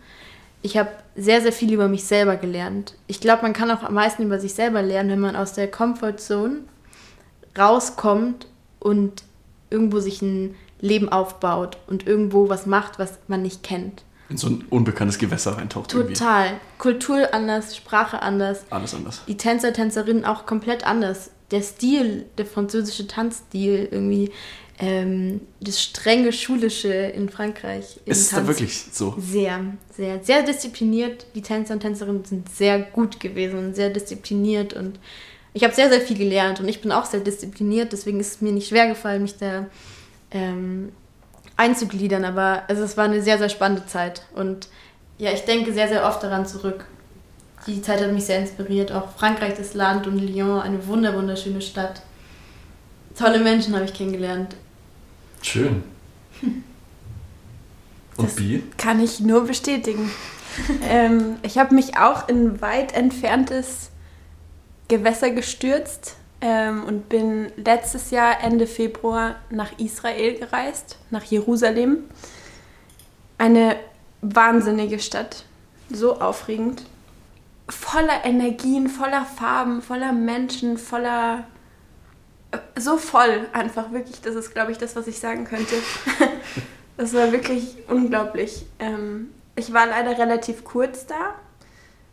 [0.62, 2.96] Ich habe sehr, sehr viel über mich selber gelernt.
[3.08, 5.70] Ich glaube, man kann auch am meisten über sich selber lernen, wenn man aus der
[5.72, 6.58] Comfortzone
[7.58, 8.48] rauskommt
[8.80, 9.24] und
[9.70, 14.04] irgendwo sich ein Leben aufbaut und irgendwo was macht, was man nicht kennt.
[14.30, 15.94] In so ein unbekanntes Gewässer reintaucht.
[15.94, 16.14] irgendwie.
[16.14, 16.52] Total.
[16.78, 19.22] Kultur anders, Sprache anders, Alles anders.
[19.28, 21.32] die Tänzer, Tänzerinnen auch komplett anders.
[21.52, 24.32] Der Stil, der französische Tanzstil, irgendwie
[24.80, 28.00] ähm, das strenge Schulische in Frankreich.
[28.06, 29.16] Ist es da wirklich so?
[29.20, 29.60] Sehr,
[29.96, 31.26] sehr, sehr diszipliniert.
[31.36, 35.00] Die Tänzer und Tänzerinnen sind sehr gut gewesen und sehr diszipliniert und
[35.54, 38.42] ich habe sehr, sehr viel gelernt und ich bin auch sehr diszipliniert, deswegen ist es
[38.42, 39.66] mir nicht schwer gefallen, mich da
[40.32, 40.92] ähm,
[41.58, 42.24] einzugliedern.
[42.24, 44.24] Aber also es war eine sehr, sehr spannende Zeit.
[44.34, 44.70] Und
[45.18, 46.86] ja, ich denke sehr, sehr oft daran zurück.
[47.68, 48.92] Die Zeit hat mich sehr inspiriert.
[48.92, 52.02] Auch Frankreich, das Land und Lyon, eine wunder wunderschöne Stadt.
[53.18, 54.56] Tolle Menschen habe ich kennengelernt.
[55.42, 55.84] Schön.
[58.18, 58.64] Und Das Bi?
[58.78, 60.12] Kann ich nur bestätigen.
[60.84, 63.92] ähm, ich habe mich auch in weit entferntes
[64.88, 72.00] Gewässer gestürzt ähm, und bin letztes Jahr Ende Februar nach Israel gereist, nach Jerusalem.
[73.38, 73.78] Eine
[74.22, 75.46] wahnsinnige Stadt,
[75.90, 76.84] so aufregend.
[77.70, 81.46] Voller Energien, voller Farben, voller Menschen, voller...
[82.78, 84.22] So voll einfach, wirklich.
[84.22, 85.76] Das ist, glaube ich, das, was ich sagen könnte.
[86.98, 88.66] Das war wirklich unglaublich.
[88.78, 91.34] Ähm, ich war leider relativ kurz da,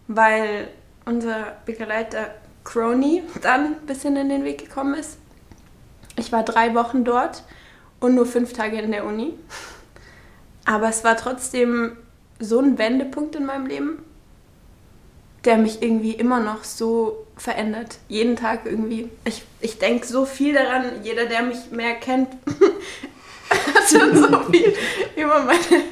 [0.06, 0.68] weil
[1.04, 5.18] unser Begleiter Crony dann ein bisschen in den Weg gekommen ist.
[6.14, 7.42] Ich war drei Wochen dort
[7.98, 9.34] und nur fünf Tage in der Uni.
[10.64, 11.96] Aber es war trotzdem
[12.38, 14.04] so ein Wendepunkt in meinem Leben,
[15.46, 17.98] der mich irgendwie immer noch so verändert.
[18.08, 19.08] Jeden Tag irgendwie.
[19.24, 20.84] Ich, ich denke so viel daran.
[21.02, 22.28] Jeder, der mich mehr kennt,
[23.50, 24.74] hat schon so viel
[25.16, 25.82] über meine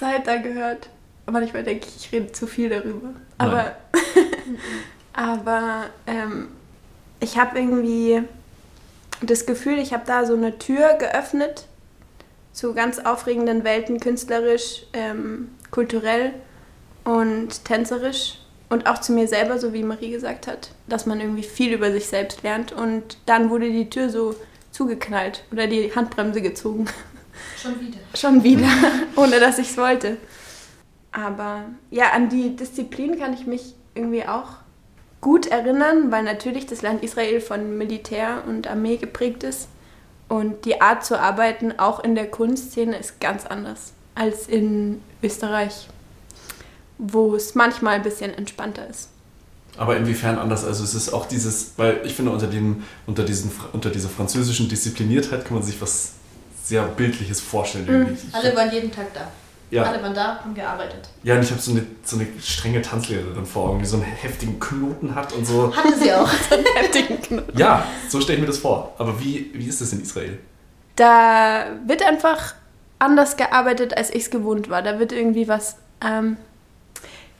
[0.00, 0.88] Zeit da gehört.
[1.26, 3.10] Manchmal denke ich, ich rede zu viel darüber.
[3.38, 3.76] Aber,
[5.12, 6.48] aber ähm,
[7.20, 8.22] ich habe irgendwie
[9.22, 11.66] das Gefühl, ich habe da so eine Tür geöffnet
[12.52, 16.32] zu ganz aufregenden Welten, künstlerisch, ähm, kulturell
[17.04, 18.38] und tänzerisch.
[18.68, 21.92] Und auch zu mir selber, so wie Marie gesagt hat, dass man irgendwie viel über
[21.92, 22.72] sich selbst lernt.
[22.72, 24.34] Und dann wurde die Tür so
[24.72, 26.86] zugeknallt oder die Handbremse gezogen.
[27.60, 27.98] Schon wieder.
[28.14, 28.68] Schon wieder,
[29.16, 30.16] ohne dass ich es wollte.
[31.12, 34.48] Aber ja, an die Disziplin kann ich mich irgendwie auch
[35.20, 39.68] gut erinnern, weil natürlich das Land Israel von Militär und Armee geprägt ist.
[40.28, 45.88] Und die Art zu arbeiten, auch in der Kunstszene, ist ganz anders als in Österreich,
[46.98, 49.08] wo es manchmal ein bisschen entspannter ist.
[49.76, 50.64] Aber inwiefern anders?
[50.64, 54.68] Also es ist auch dieses, weil ich finde, unter, dem, unter, diesen, unter dieser französischen
[54.68, 56.12] Diszipliniertheit kann man sich was
[56.64, 58.16] sehr Bildliches vorstellen.
[58.28, 59.28] Ich- Alle waren jeden Tag da.
[59.70, 61.10] ja, Alle waren da und gearbeitet.
[61.22, 64.04] ja, und ich habe so eine, so eine strenge Tanzlehrerin vor Augen, die so einen
[64.06, 65.76] heftigen Knoten hat und so.
[65.76, 66.28] Hatte sie auch.
[66.76, 67.58] Heftigen Knoten.
[67.58, 68.94] Ja, so stelle ich mir das vor.
[68.96, 70.38] Aber wie, wie ist das in Israel?
[70.96, 72.54] Da wird einfach
[72.98, 74.80] anders gearbeitet, als ich es gewohnt war.
[74.82, 75.76] Da wird irgendwie was.
[76.02, 76.38] Ähm,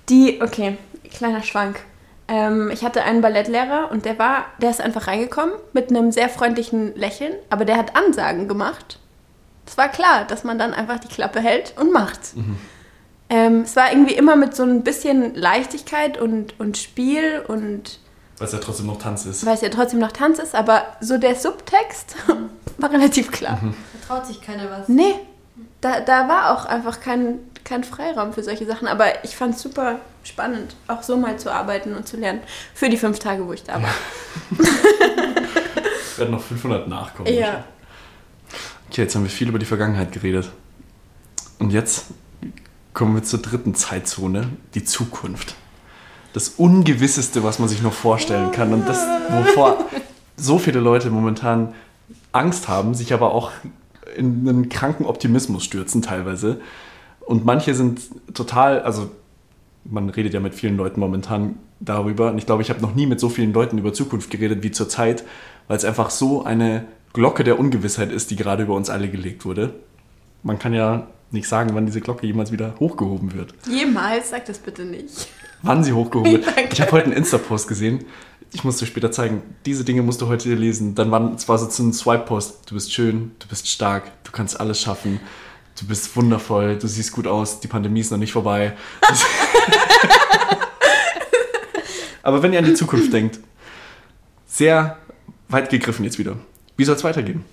[0.09, 0.79] die, okay,
[1.13, 1.81] kleiner Schwank.
[2.29, 6.29] Ähm, ich hatte einen Ballettlehrer und der war, der ist einfach reingekommen mit einem sehr
[6.29, 8.99] freundlichen Lächeln, aber der hat Ansagen gemacht.
[9.67, 12.21] Es war klar, dass man dann einfach die Klappe hält und macht.
[13.29, 17.99] Ähm, es war irgendwie immer mit so ein bisschen Leichtigkeit und, und Spiel und
[18.39, 19.45] Weil es ja trotzdem noch Tanz ist.
[19.45, 22.15] weil es ja trotzdem noch Tanz ist, aber so der Subtext
[22.79, 23.59] war relativ klar.
[23.63, 24.89] Da traut sich keiner was.
[24.89, 25.15] Nee,
[25.81, 28.89] da, da war auch einfach kein, kein Freiraum für solche Sachen.
[28.89, 32.41] Aber ich fand es super spannend, auch so mal zu arbeiten und zu lernen.
[32.75, 33.95] Für die fünf Tage, wo ich da war.
[36.11, 37.33] Es werden noch 500 nachkommen.
[37.33, 37.65] Ja.
[38.89, 40.51] Okay, jetzt haben wir viel über die Vergangenheit geredet.
[41.59, 42.07] Und jetzt
[42.95, 45.55] kommen wir zur dritten Zeitzone, die Zukunft.
[46.33, 48.73] Das Ungewisseste, was man sich noch vorstellen kann.
[48.73, 48.99] Und das,
[49.31, 49.87] wovor
[50.37, 51.75] so viele Leute momentan
[52.33, 53.51] Angst haben, sich aber auch
[54.17, 56.61] in einen kranken Optimismus stürzen teilweise.
[57.21, 58.01] Und manche sind
[58.35, 59.11] total, also
[59.85, 62.31] man redet ja mit vielen Leuten momentan darüber.
[62.31, 64.71] Und ich glaube, ich habe noch nie mit so vielen Leuten über Zukunft geredet wie
[64.71, 65.25] zurzeit,
[65.69, 69.45] weil es einfach so eine Glocke der Ungewissheit ist, die gerade über uns alle gelegt
[69.45, 69.75] wurde.
[70.43, 73.55] Man kann ja nicht sagen, wann diese Glocke jemals wieder hochgehoben wird.
[73.69, 75.29] Jemals, sag das bitte nicht.
[75.67, 76.47] Wann sie hochgehoben wird.
[76.47, 76.69] Danke.
[76.73, 78.05] Ich habe heute einen Insta-Post gesehen.
[78.53, 79.43] Ich muss dir später zeigen.
[79.67, 80.95] Diese Dinge musst du heute lesen.
[80.95, 82.71] Dann war es war so ein Swipe-Post.
[82.71, 85.21] Du bist schön, du bist stark, du kannst alles schaffen.
[85.79, 88.75] Du bist wundervoll, du siehst gut aus, die Pandemie ist noch nicht vorbei.
[92.23, 93.39] Aber wenn ihr an die Zukunft denkt,
[94.47, 94.97] sehr
[95.49, 96.37] weit gegriffen jetzt wieder.
[96.77, 97.45] Wie soll es weitergehen?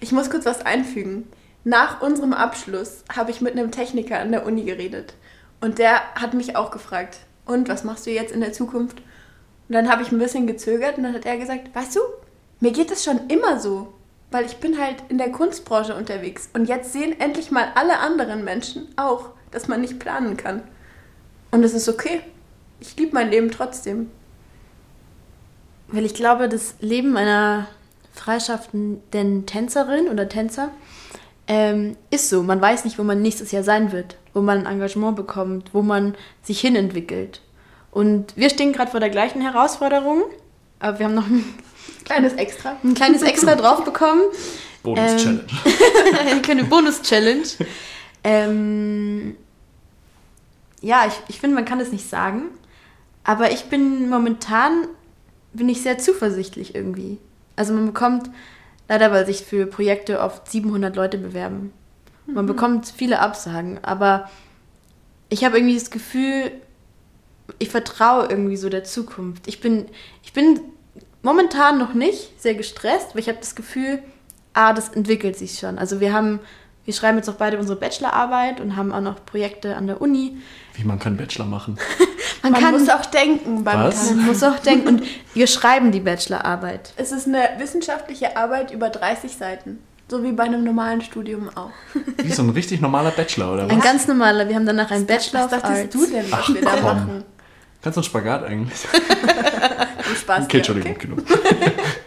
[0.00, 1.24] Ich muss kurz was einfügen.
[1.64, 5.14] Nach unserem Abschluss habe ich mit einem Techniker an der Uni geredet.
[5.62, 8.98] Und der hat mich auch gefragt, und was machst du jetzt in der Zukunft?
[8.98, 12.00] Und dann habe ich ein bisschen gezögert und dann hat er gesagt, weißt du,
[12.58, 13.94] mir geht es schon immer so,
[14.32, 16.50] weil ich bin halt in der Kunstbranche unterwegs.
[16.52, 20.64] Und jetzt sehen endlich mal alle anderen Menschen auch, dass man nicht planen kann.
[21.52, 22.22] Und es ist okay.
[22.80, 24.10] Ich liebe mein Leben trotzdem.
[25.86, 27.68] Weil ich glaube, das Leben einer
[28.12, 30.70] freischaffenden Tänzerin oder Tänzer
[31.52, 32.42] ähm, ist so.
[32.42, 35.82] Man weiß nicht, wo man nächstes Jahr sein wird, wo man ein Engagement bekommt, wo
[35.82, 37.42] man sich hinentwickelt.
[37.90, 40.22] Und wir stehen gerade vor der gleichen Herausforderung,
[40.80, 41.44] aber wir haben noch ein,
[42.04, 42.76] Kleines Extra.
[42.82, 44.22] ein kleines Extra drauf bekommen.
[44.82, 45.44] Bonus-Challenge.
[46.18, 47.46] eine kleine Bonus-Challenge.
[48.24, 49.36] ähm,
[50.80, 52.44] ja, ich, ich finde, man kann es nicht sagen.
[53.24, 54.88] Aber ich bin momentan,
[55.52, 57.18] bin ich sehr zuversichtlich irgendwie.
[57.56, 58.30] Also man bekommt,
[58.88, 61.72] leider weil sich für Projekte oft 700 Leute bewerben.
[62.26, 64.30] Man bekommt viele Absagen, aber
[65.28, 66.52] ich habe irgendwie das Gefühl,
[67.58, 69.48] ich vertraue irgendwie so der Zukunft.
[69.48, 69.86] Ich bin,
[70.22, 70.60] ich bin
[71.22, 74.02] momentan noch nicht sehr gestresst, aber ich habe das Gefühl,
[74.52, 75.78] ah, das entwickelt sich schon.
[75.78, 76.40] Also wir haben,
[76.84, 80.36] wir schreiben jetzt auch beide unsere Bachelorarbeit und haben auch noch Projekte an der Uni.
[80.74, 81.78] Wie man kann Bachelor machen.
[82.42, 83.94] Man, man muss auch denken beim Was?
[83.94, 84.16] Tanzen.
[84.16, 86.92] Man muss auch denken und wir schreiben die Bachelorarbeit.
[86.96, 89.78] Es ist eine wissenschaftliche Arbeit über 30 Seiten.
[90.08, 91.70] So wie bei einem normalen Studium auch.
[92.20, 93.84] Wie so ein richtig normaler Bachelor, oder Ein was?
[93.84, 95.92] ganz normaler, wir haben danach einen Bachelor Was of dachtest Arts.
[95.92, 97.24] du denn, was Ach, wir da machen?
[97.80, 98.78] Kannst du einen Spagat eigentlich?
[100.00, 100.44] Viel Spaß.
[100.44, 101.18] Okay, Entschuldigung, genug.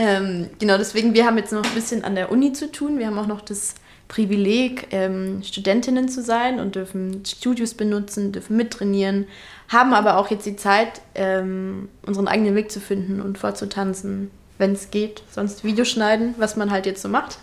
[0.00, 2.98] Ähm, genau, deswegen, wir haben jetzt noch ein bisschen an der Uni zu tun.
[2.98, 3.74] Wir haben auch noch das
[4.08, 9.26] Privileg, ähm, Studentinnen zu sein und dürfen Studios benutzen, dürfen mittrainieren,
[9.68, 14.72] haben aber auch jetzt die Zeit, ähm, unseren eigenen Weg zu finden und vorzutanzen, wenn
[14.72, 15.22] es geht.
[15.30, 17.38] Sonst Videos schneiden, was man halt jetzt so macht.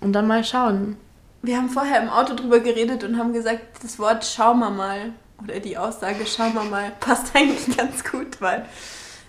[0.00, 0.96] Und dann mal schauen.
[1.42, 5.12] Wir haben vorher im Auto drüber geredet und haben gesagt, das Wort schauen wir mal
[5.42, 8.64] oder die Aussage schauen wir mal passt eigentlich ganz gut, weil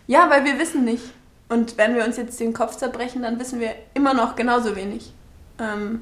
[0.06, 1.04] ja, weil wir wissen nicht.
[1.50, 5.12] Und wenn wir uns jetzt den Kopf zerbrechen, dann wissen wir immer noch genauso wenig.
[5.60, 6.02] Ähm,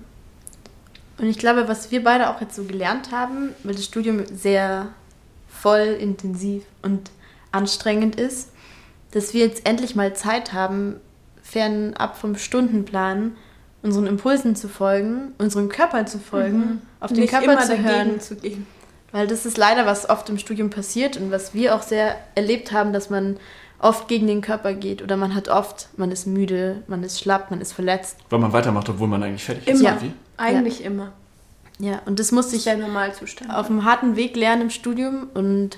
[1.18, 4.90] Und ich glaube, was wir beide auch jetzt so gelernt haben, weil das Studium sehr
[5.48, 7.10] voll, intensiv und
[7.52, 8.50] anstrengend ist,
[9.12, 10.98] dass wir jetzt endlich mal Zeit haben,
[11.42, 13.36] fernab vom Stundenplan,
[13.82, 18.20] unseren Impulsen zu folgen, unserem Körper zu folgen, auf den nicht Körper zu hören.
[18.20, 18.68] zu gehen.
[19.14, 22.74] Weil das ist leider, was oft im Studium passiert und was wir auch sehr erlebt
[22.74, 23.38] haben, dass man
[23.80, 27.52] oft gegen den Körper geht oder man hat oft, man ist müde, man ist schlapp,
[27.52, 28.18] man ist verletzt.
[28.30, 29.80] Weil man weitermacht, obwohl man eigentlich fertig ist.
[29.80, 29.94] Immer.
[29.94, 30.14] oder wie?
[30.38, 31.12] Eigentlich immer.
[31.80, 33.54] Ja, und das musste ist ich der Normalzustand.
[33.54, 35.78] auf einem harten Weg lernen im Studium und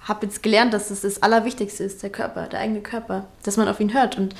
[0.00, 3.68] habe jetzt gelernt, dass es das Allerwichtigste ist, der Körper, der eigene Körper, dass man
[3.68, 4.18] auf ihn hört.
[4.18, 4.34] Und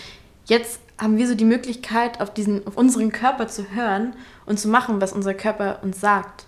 [0.47, 4.15] jetzt haben wir so die Möglichkeit, auf, diesen, auf unseren Körper zu hören
[4.47, 6.47] und zu machen, was unser Körper uns sagt.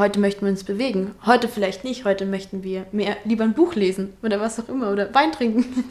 [0.00, 3.74] Heute möchten wir uns bewegen, heute vielleicht nicht, heute möchten wir mehr lieber ein Buch
[3.74, 5.84] lesen oder was auch immer oder Wein trinken.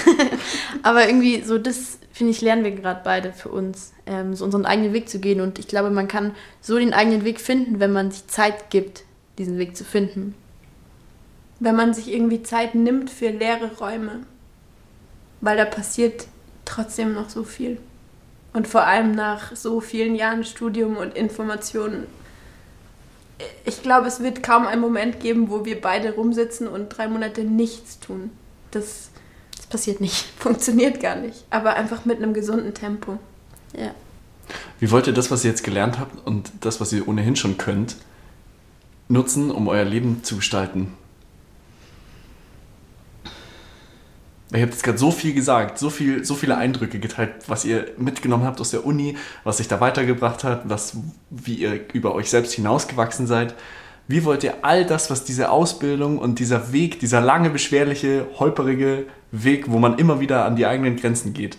[0.82, 4.66] Aber irgendwie so das, finde ich, lernen wir gerade beide für uns, ähm, so unseren
[4.66, 5.40] eigenen Weg zu gehen.
[5.40, 9.04] Und ich glaube, man kann so den eigenen Weg finden, wenn man sich Zeit gibt,
[9.38, 10.34] diesen Weg zu finden.
[11.60, 14.24] wenn man sich irgendwie Zeit nimmt für leere Räume.
[15.40, 16.26] Weil da passiert
[16.64, 17.78] trotzdem noch so viel.
[18.52, 22.08] Und vor allem nach so vielen Jahren Studium und Informationen.
[23.64, 27.42] Ich glaube, es wird kaum einen Moment geben, wo wir beide rumsitzen und drei Monate
[27.42, 28.30] nichts tun.
[28.70, 29.10] Das
[29.56, 30.24] Das passiert nicht.
[30.38, 31.44] funktioniert gar nicht.
[31.50, 33.18] Aber einfach mit einem gesunden Tempo.
[33.76, 33.94] Ja.
[34.78, 37.56] Wie wollt ihr das, was ihr jetzt gelernt habt und das, was ihr ohnehin schon
[37.56, 37.96] könnt,
[39.08, 40.92] nutzen, um euer Leben zu gestalten?
[44.52, 47.86] Ihr habt jetzt gerade so viel gesagt, so, viel, so viele Eindrücke geteilt, was ihr
[47.96, 50.96] mitgenommen habt aus der Uni, was sich da weitergebracht hat, was,
[51.30, 53.54] wie ihr über euch selbst hinausgewachsen seid.
[54.06, 59.06] Wie wollt ihr all das, was diese Ausbildung und dieser Weg, dieser lange, beschwerliche, holperige
[59.32, 61.56] Weg, wo man immer wieder an die eigenen Grenzen geht,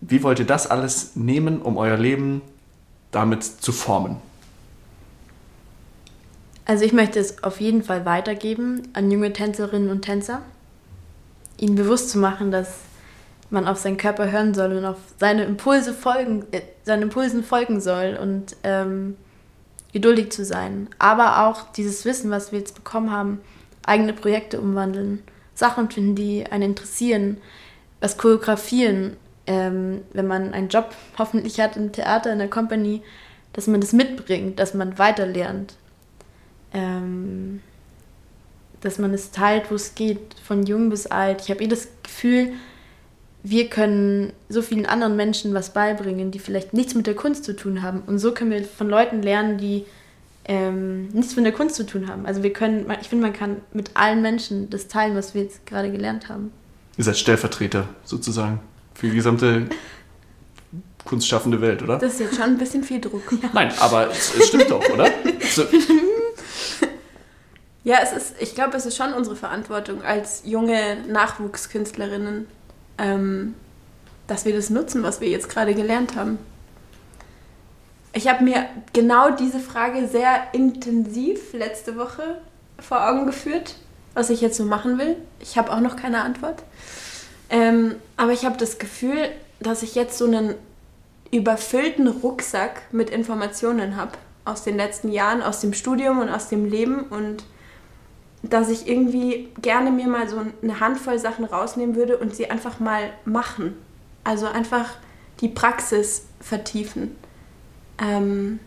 [0.00, 2.40] wie wollt ihr das alles nehmen, um euer Leben
[3.10, 4.16] damit zu formen?
[6.64, 10.40] Also ich möchte es auf jeden Fall weitergeben an junge Tänzerinnen und Tänzer,
[11.60, 12.78] ihnen bewusst zu machen, dass
[13.50, 17.80] man auf seinen Körper hören soll und auf seine Impulse folgen, äh, seinen Impulsen folgen
[17.80, 19.16] soll und ähm,
[19.92, 20.88] geduldig zu sein.
[20.98, 23.40] Aber auch dieses Wissen, was wir jetzt bekommen haben,
[23.84, 25.22] eigene Projekte umwandeln,
[25.54, 27.38] Sachen finden, die einen interessieren,
[28.00, 33.02] was choreografieren, ähm, wenn man einen Job hoffentlich hat im Theater, in der Company,
[33.52, 35.74] dass man das mitbringt, dass man weiterlernt
[36.72, 37.60] ähm,
[38.80, 41.42] dass man es teilt, wo es geht, von jung bis alt.
[41.42, 42.52] Ich habe eh das Gefühl,
[43.42, 47.56] wir können so vielen anderen Menschen was beibringen, die vielleicht nichts mit der Kunst zu
[47.56, 48.02] tun haben.
[48.06, 49.84] Und so können wir von Leuten lernen, die
[50.44, 52.26] ähm, nichts mit der Kunst zu tun haben.
[52.26, 55.66] Also wir können, ich finde, man kann mit allen Menschen das teilen, was wir jetzt
[55.66, 56.52] gerade gelernt haben.
[56.96, 58.60] Ihr seid Stellvertreter sozusagen
[58.94, 59.68] für die gesamte
[61.04, 61.98] kunstschaffende Welt, oder?
[61.98, 63.22] Das ist jetzt schon ein bisschen viel Druck.
[63.54, 65.10] Nein, aber es, es stimmt doch, oder?
[65.50, 65.64] So,
[67.82, 72.46] Ja, es ist, ich glaube, es ist schon unsere Verantwortung als junge Nachwuchskünstlerinnen,
[72.98, 73.54] ähm,
[74.26, 76.38] dass wir das nutzen, was wir jetzt gerade gelernt haben.
[78.12, 82.40] Ich habe mir genau diese Frage sehr intensiv letzte Woche
[82.78, 83.76] vor Augen geführt,
[84.14, 85.16] was ich jetzt so machen will.
[85.38, 86.62] Ich habe auch noch keine Antwort.
[87.48, 90.54] Ähm, aber ich habe das Gefühl, dass ich jetzt so einen
[91.30, 94.12] überfüllten Rucksack mit Informationen habe
[94.44, 97.44] aus den letzten Jahren, aus dem Studium und aus dem Leben und
[98.42, 102.80] dass ich irgendwie gerne mir mal so eine Handvoll Sachen rausnehmen würde und sie einfach
[102.80, 103.76] mal machen.
[104.24, 104.96] Also einfach
[105.40, 107.16] die Praxis vertiefen.
[108.00, 108.60] Ähm,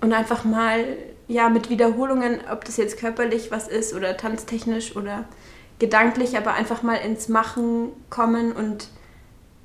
[0.00, 0.96] und einfach mal,
[1.28, 5.24] ja, mit Wiederholungen, ob das jetzt körperlich was ist oder tanztechnisch oder
[5.78, 8.88] gedanklich, aber einfach mal ins Machen kommen und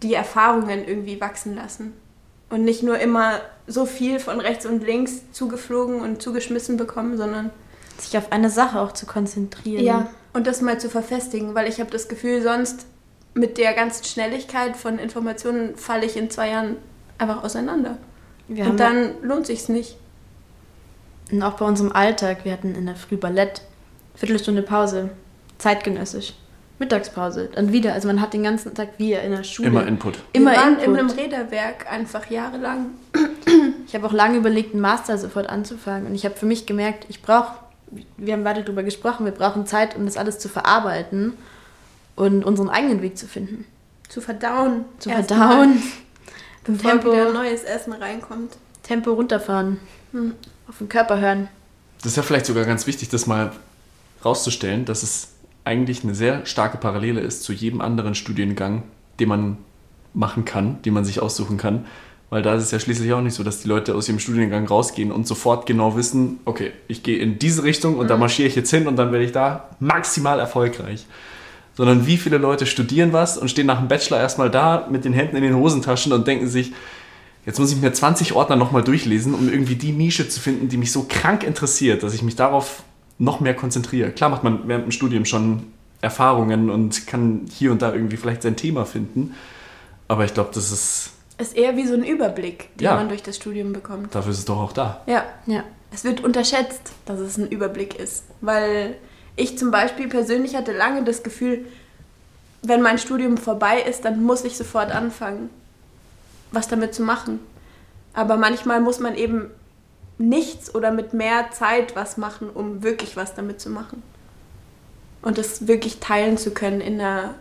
[0.03, 1.93] die Erfahrungen irgendwie wachsen lassen.
[2.49, 7.49] Und nicht nur immer so viel von rechts und links zugeflogen und zugeschmissen bekommen, sondern
[8.01, 9.83] sich auf eine Sache auch zu konzentrieren.
[9.83, 12.85] Ja, und das mal zu verfestigen, weil ich habe das Gefühl, sonst
[13.33, 16.77] mit der ganzen Schnelligkeit von Informationen falle ich in zwei Jahren
[17.17, 17.97] einfach auseinander.
[18.47, 19.97] Wir und dann lohnt sich's nicht.
[21.31, 23.61] Und auch bei unserem Alltag, wir hatten in der Früh Ballett,
[24.15, 25.09] Viertelstunde Pause,
[25.57, 26.33] zeitgenössisch.
[26.77, 27.93] Mittagspause, dann wieder.
[27.93, 29.69] Also man hat den ganzen Tag wie in der Schule.
[29.69, 30.19] Immer Input.
[30.33, 30.87] Immer Wir waren Input.
[30.87, 32.87] in einem Räderwerk einfach jahrelang.
[33.87, 36.07] Ich habe auch lange überlegt, einen Master sofort anzufangen.
[36.07, 37.53] Und ich habe für mich gemerkt, ich brauche,
[38.17, 41.33] wir haben weiter darüber gesprochen, wir brauchen Zeit, um das alles zu verarbeiten
[42.15, 43.65] und unseren eigenen Weg zu finden.
[44.09, 44.85] Zu verdauen.
[44.99, 45.81] Zu verdauen.
[46.63, 48.57] Bevor Tempo, wieder neues Essen reinkommt.
[48.83, 49.79] Tempo runterfahren.
[50.11, 50.33] Hm.
[50.67, 51.47] Auf den Körper hören.
[52.01, 53.51] Das ist ja vielleicht sogar ganz wichtig, das mal
[54.23, 55.29] rauszustellen, dass es
[55.63, 58.83] eigentlich eine sehr starke Parallele ist zu jedem anderen Studiengang,
[59.19, 59.57] den man
[60.13, 61.85] machen kann, den man sich aussuchen kann.
[62.29, 64.67] Weil da ist es ja schließlich auch nicht so, dass die Leute aus ihrem Studiengang
[64.67, 68.09] rausgehen und sofort genau wissen, okay, ich gehe in diese Richtung und mhm.
[68.09, 71.05] da marschiere ich jetzt hin und dann werde ich da maximal erfolgreich.
[71.75, 75.13] Sondern wie viele Leute studieren was und stehen nach dem Bachelor erstmal da mit den
[75.13, 76.71] Händen in den Hosentaschen und denken sich,
[77.45, 80.77] jetzt muss ich mir 20 Ordner nochmal durchlesen, um irgendwie die Nische zu finden, die
[80.77, 82.83] mich so krank interessiert, dass ich mich darauf
[83.17, 84.11] noch mehr konzentriere.
[84.11, 85.63] Klar macht man während dem Studium schon
[86.01, 89.33] Erfahrungen und kann hier und da irgendwie vielleicht sein Thema finden.
[90.07, 91.11] Aber ich glaube, das ist.
[91.37, 92.95] Ist eher wie so ein Überblick, den ja.
[92.95, 94.15] man durch das Studium bekommt.
[94.15, 95.01] Dafür ist es doch auch da.
[95.05, 95.63] Ja, ja.
[95.91, 98.23] Es wird unterschätzt, dass es ein Überblick ist.
[98.41, 98.95] Weil
[99.35, 101.65] ich zum Beispiel persönlich hatte lange das Gefühl,
[102.61, 105.49] wenn mein Studium vorbei ist, dann muss ich sofort anfangen,
[106.51, 107.39] was damit zu machen.
[108.13, 109.51] Aber manchmal muss man eben
[110.17, 114.01] nichts oder mit mehr Zeit was machen, um wirklich was damit zu machen.
[115.21, 117.35] Und das wirklich teilen zu können in einer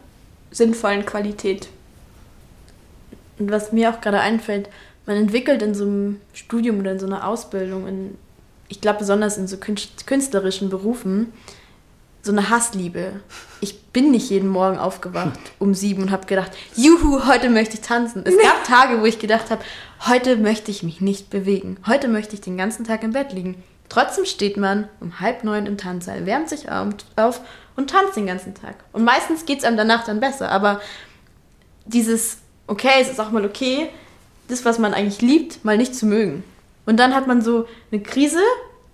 [0.50, 1.68] sinnvollen Qualität.
[3.38, 4.68] Und was mir auch gerade einfällt,
[5.06, 8.18] man entwickelt in so einem Studium oder in so einer Ausbildung, in,
[8.68, 11.32] ich glaube besonders in so künstlerischen Berufen,
[12.22, 13.20] so eine Hassliebe.
[13.60, 17.82] Ich bin nicht jeden Morgen aufgewacht um sieben und habe gedacht, juhu, heute möchte ich
[17.82, 18.24] tanzen.
[18.24, 19.62] Es gab Tage, wo ich gedacht habe,
[20.06, 21.76] heute möchte ich mich nicht bewegen.
[21.86, 23.62] Heute möchte ich den ganzen Tag im Bett liegen.
[23.90, 27.40] Trotzdem steht man um halb neun im Tanzsaal, wärmt sich auf
[27.76, 28.76] und tanzt den ganzen Tag.
[28.92, 30.50] Und meistens geht es einem danach dann besser.
[30.50, 30.80] Aber
[31.84, 33.88] dieses, okay, es ist auch mal okay,
[34.48, 36.44] das, was man eigentlich liebt, mal nicht zu mögen.
[36.86, 38.40] Und dann hat man so eine Krise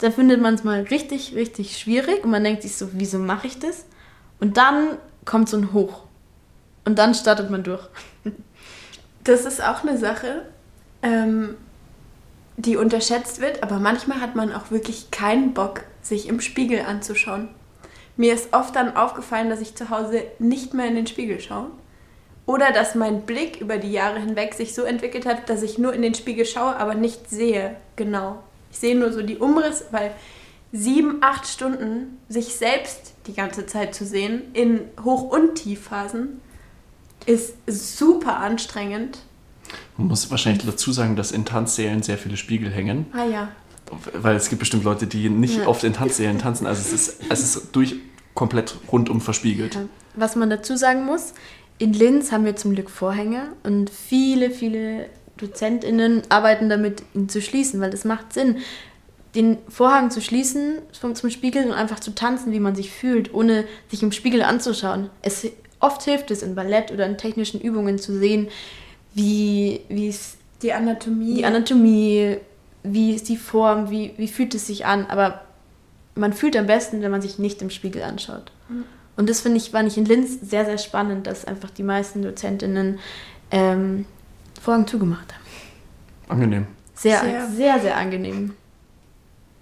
[0.01, 3.47] da findet man es mal richtig, richtig schwierig und man denkt sich so, wieso mache
[3.47, 3.85] ich das?
[4.41, 6.05] Und dann kommt so ein Hoch.
[6.87, 7.87] Und dann startet man durch.
[9.23, 10.47] Das ist auch eine Sache,
[11.03, 11.55] ähm,
[12.57, 17.49] die unterschätzt wird, aber manchmal hat man auch wirklich keinen Bock, sich im Spiegel anzuschauen.
[18.17, 21.71] Mir ist oft dann aufgefallen, dass ich zu Hause nicht mehr in den Spiegel schaue.
[22.51, 25.93] Oder dass mein Blick über die Jahre hinweg sich so entwickelt hat, dass ich nur
[25.93, 30.11] in den Spiegel schaue, aber nicht sehe genau, ich sehe nur so die Umrisse, weil
[30.73, 36.41] sieben, acht Stunden sich selbst die ganze Zeit zu sehen in Hoch- und Tiefphasen
[37.25, 39.21] ist super anstrengend.
[39.97, 43.07] Man muss wahrscheinlich dazu sagen, dass in Tanzsälen sehr viele Spiegel hängen.
[43.13, 43.49] Ah ja.
[44.13, 45.69] Weil es gibt bestimmt Leute, die nicht ja.
[45.69, 46.67] oft in Tanzsälen tanzen.
[46.67, 47.95] Also es ist, es ist durch
[48.35, 49.77] komplett rundum verspiegelt.
[49.77, 49.83] Ja.
[50.15, 51.35] Was man dazu sagen muss,
[51.81, 55.07] in Linz haben wir zum Glück Vorhänge und viele, viele
[55.39, 58.59] DozentInnen arbeiten damit, ihn zu schließen, weil es macht Sinn,
[59.35, 63.33] den Vorhang zu schließen zum, zum Spiegel und einfach zu tanzen, wie man sich fühlt,
[63.33, 65.09] ohne sich im Spiegel anzuschauen.
[65.23, 65.47] Es,
[65.79, 68.49] oft hilft es in Ballett oder in technischen Übungen zu sehen,
[69.15, 72.37] wie, wie es die Anatomie, die Anatomie,
[72.83, 75.07] wie ist die Form, wie, wie fühlt es sich an.
[75.07, 75.41] Aber
[76.15, 78.53] man fühlt am besten, wenn man sich nicht im Spiegel anschaut.
[78.69, 78.85] Mhm.
[79.21, 82.23] Und das finde ich, fand ich in Linz sehr, sehr spannend, dass einfach die meisten
[82.23, 82.99] Dozentinnen
[83.51, 84.07] ähm,
[84.63, 86.41] Vorhang zugemacht haben.
[86.41, 86.67] Angenehm.
[86.95, 88.55] Sehr, sehr, sehr, sehr angenehm.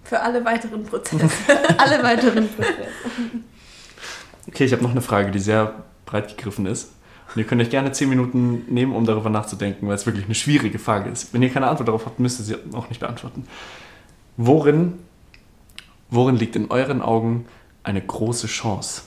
[0.05, 1.27] Für alle weiteren Prozesse.
[1.77, 2.87] alle weiteren Prozesse.
[4.47, 6.93] Okay, ich habe noch eine Frage, die sehr breit gegriffen ist.
[7.27, 10.35] Und ihr könnt euch gerne zehn Minuten nehmen, um darüber nachzudenken, weil es wirklich eine
[10.35, 11.33] schwierige Frage ist.
[11.33, 13.45] Wenn ihr keine Antwort darauf habt, müsst ihr sie auch nicht beantworten.
[14.37, 14.93] Worin,
[16.09, 17.45] worin liegt in euren Augen
[17.83, 19.01] eine große Chance?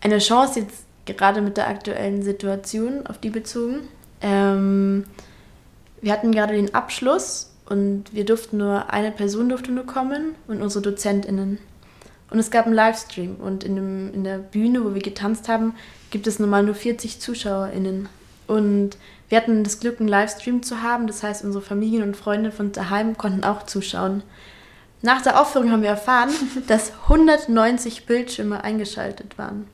[0.00, 3.88] Eine Chance jetzt gerade mit der aktuellen Situation auf die bezogen.
[4.20, 5.04] Ähm,
[6.00, 10.62] wir hatten gerade den Abschluss und wir durften nur, eine Person durfte nur kommen und
[10.62, 11.58] unsere DozentInnen.
[12.30, 15.74] Und es gab einen Livestream und in, dem, in der Bühne, wo wir getanzt haben,
[16.10, 18.08] gibt es normal nur 40 ZuschauerInnen.
[18.46, 21.06] Und wir hatten das Glück, einen Livestream zu haben.
[21.06, 24.22] Das heißt, unsere Familien und Freunde von daheim konnten auch zuschauen.
[25.00, 26.30] Nach der Aufführung haben wir erfahren,
[26.66, 29.66] dass 190 Bildschirme eingeschaltet waren.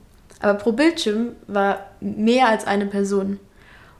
[0.45, 3.39] Aber pro Bildschirm war mehr als eine Person.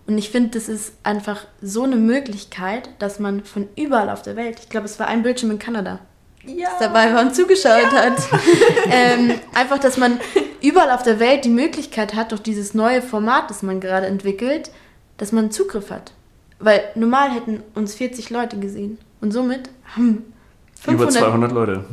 [0.06, 4.36] Und ich finde, das ist einfach so eine Möglichkeit, dass man von überall auf der
[4.36, 6.02] Welt, ich glaube, es war ein Bildschirm in Kanada,
[6.46, 6.70] Ja.
[6.70, 8.14] das dabei war und zugeschaut hat.
[8.92, 10.20] ähm, einfach, dass man
[10.62, 14.70] überall auf der Welt die Möglichkeit hat, durch dieses neue Format, das man gerade entwickelt,
[15.18, 16.12] dass man Zugriff hat.
[16.60, 19.00] Weil normal hätten uns 40 Leute gesehen.
[19.20, 20.32] Und somit haben
[20.88, 21.86] Über 200 Leute.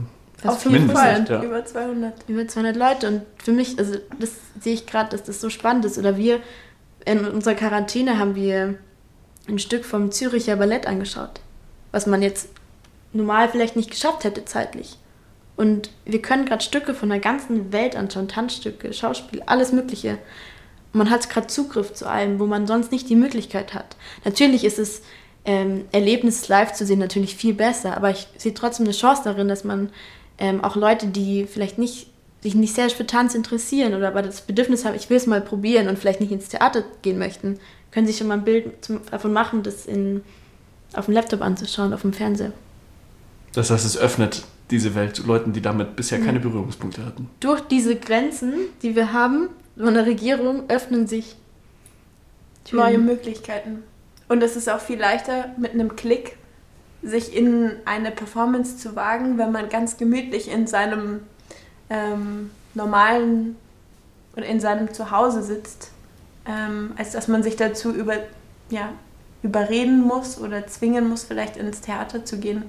[0.43, 1.39] Fast Auf jeden 500 Fall.
[1.39, 1.43] ja.
[1.45, 2.15] Über 200.
[2.29, 3.09] über 200 Leute.
[3.09, 5.99] Und für mich, also das sehe ich gerade, dass das so spannend ist.
[5.99, 6.41] Oder wir
[7.05, 8.75] in unserer Quarantäne haben wir
[9.49, 11.41] ein Stück vom Züricher Ballett angeschaut,
[11.91, 12.49] was man jetzt
[13.13, 14.99] normal vielleicht nicht geschafft hätte zeitlich.
[15.57, 20.19] Und wir können gerade Stücke von der ganzen Welt anschauen, Tanzstücke, Schauspiel, alles Mögliche.
[20.93, 23.97] Und man hat gerade Zugriff zu allem, wo man sonst nicht die Möglichkeit hat.
[24.25, 25.03] Natürlich ist es
[25.45, 29.49] ähm, Erlebnis live zu sehen natürlich viel besser, aber ich sehe trotzdem eine Chance darin,
[29.49, 29.91] dass man
[30.43, 32.09] ähm, auch Leute, die vielleicht nicht
[32.43, 35.41] sich nicht sehr für Tanz interessieren oder aber das Bedürfnis haben, ich will es mal
[35.41, 37.61] probieren und vielleicht nicht ins Theater gehen möchten,
[37.93, 40.23] können sich schon mal ein Bild zum, davon machen, das in,
[40.95, 42.53] auf dem Laptop anzuschauen, auf dem Fernseher.
[43.53, 47.31] Das heißt, es öffnet diese Welt zu Leuten, die damit bisher keine Berührungspunkte hatten.
[47.39, 51.37] Durch diese Grenzen, die wir haben von der Regierung, öffnen sich
[52.73, 53.07] Neue Türen.
[53.07, 53.83] Möglichkeiten.
[54.29, 56.37] Und es ist auch viel leichter, mit einem Klick
[57.03, 61.21] sich in eine Performance zu wagen, wenn man ganz gemütlich in seinem
[61.91, 63.57] ähm, normalen
[64.37, 65.91] oder in seinem Zuhause sitzt,
[66.47, 68.15] ähm, als dass man sich dazu über,
[68.71, 68.93] ja,
[69.43, 72.65] überreden muss oder zwingen muss, vielleicht ins Theater zu gehen.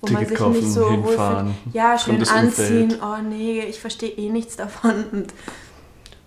[0.00, 1.74] Wo man Ticket sich kaufen, nicht so hinfahren, wohlfühlt.
[1.74, 2.82] Ja, schön anziehen.
[2.94, 3.02] Umfeld.
[3.02, 5.04] Oh nee, ich verstehe eh nichts davon.
[5.12, 5.32] Und,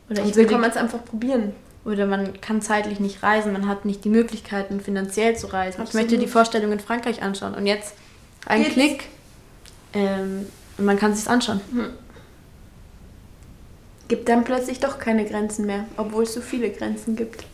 [0.09, 1.53] Oder, und so will kann man es einfach probieren.
[1.86, 5.77] Oder man kann zeitlich nicht reisen, man hat nicht die Möglichkeiten, finanziell zu reisen.
[5.77, 6.09] Ich Absolut.
[6.09, 7.93] möchte die Vorstellung in Frankreich anschauen und jetzt
[8.45, 8.73] ein Geht's?
[8.73, 9.03] Klick
[9.93, 11.61] ähm, und man kann es sich anschauen.
[14.07, 17.45] gibt dann plötzlich doch keine Grenzen mehr, obwohl es so viele Grenzen gibt.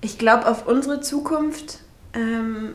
[0.00, 1.78] Ich glaube, auf unsere Zukunft
[2.12, 2.74] ähm,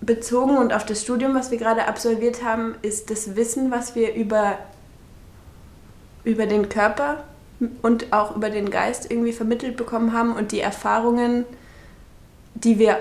[0.00, 4.14] bezogen und auf das Studium, was wir gerade absolviert haben, ist das Wissen, was wir
[4.14, 4.58] über,
[6.24, 7.22] über den Körper
[7.82, 11.44] und auch über den Geist irgendwie vermittelt bekommen haben und die Erfahrungen,
[12.54, 12.98] die wir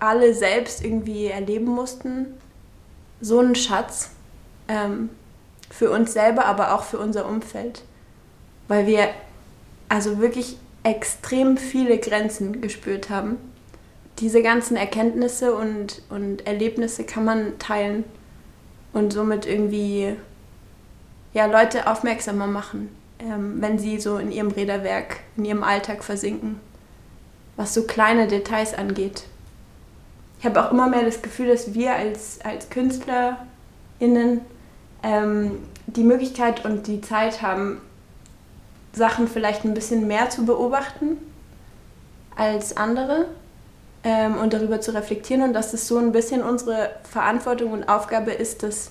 [0.00, 2.26] alle selbst irgendwie erleben mussten,
[3.20, 4.10] so ein Schatz
[4.68, 5.10] ähm,
[5.70, 7.82] für uns selber, aber auch für unser Umfeld
[8.68, 9.08] weil wir
[9.88, 13.36] also wirklich extrem viele Grenzen gespürt haben.
[14.20, 18.04] Diese ganzen Erkenntnisse und, und Erlebnisse kann man teilen
[18.92, 20.16] und somit irgendwie
[21.32, 26.60] ja, Leute aufmerksamer machen, wenn sie so in ihrem Räderwerk, in ihrem Alltag versinken,
[27.56, 29.24] was so kleine Details angeht.
[30.38, 34.40] Ich habe auch immer mehr das Gefühl, dass wir als, als KünstlerInnen
[35.02, 37.80] ähm, die Möglichkeit und die Zeit haben,
[38.92, 41.18] Sachen vielleicht ein bisschen mehr zu beobachten
[42.36, 43.26] als andere
[44.04, 48.32] ähm, und darüber zu reflektieren und dass es so ein bisschen unsere Verantwortung und Aufgabe
[48.32, 48.90] ist, das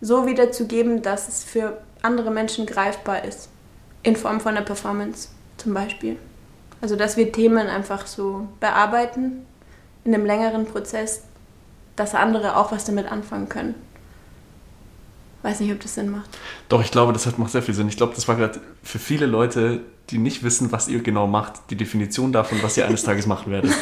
[0.00, 3.48] so wiederzugeben, dass es für andere Menschen greifbar ist.
[4.02, 6.16] In Form von einer Performance zum Beispiel.
[6.80, 9.44] Also dass wir Themen einfach so bearbeiten
[10.04, 11.22] in einem längeren Prozess,
[11.96, 13.74] dass andere auch was damit anfangen können.
[15.42, 16.28] Weiß nicht, ob das Sinn macht.
[16.68, 17.88] Doch, ich glaube, das hat, macht sehr viel Sinn.
[17.88, 19.80] Ich glaube, das war gerade für viele Leute,
[20.10, 23.50] die nicht wissen, was ihr genau macht, die Definition davon, was ihr eines Tages machen
[23.52, 23.72] werdet.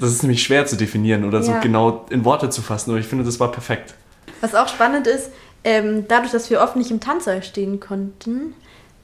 [0.00, 1.60] Das ist nämlich schwer zu definieren oder so Ja.
[1.60, 3.94] genau in Worte zu fassen, aber ich finde, das war perfekt.
[4.40, 5.30] Was auch spannend ist,
[5.66, 8.54] ähm, dadurch, dass wir oft nicht im Tanzsaal stehen konnten,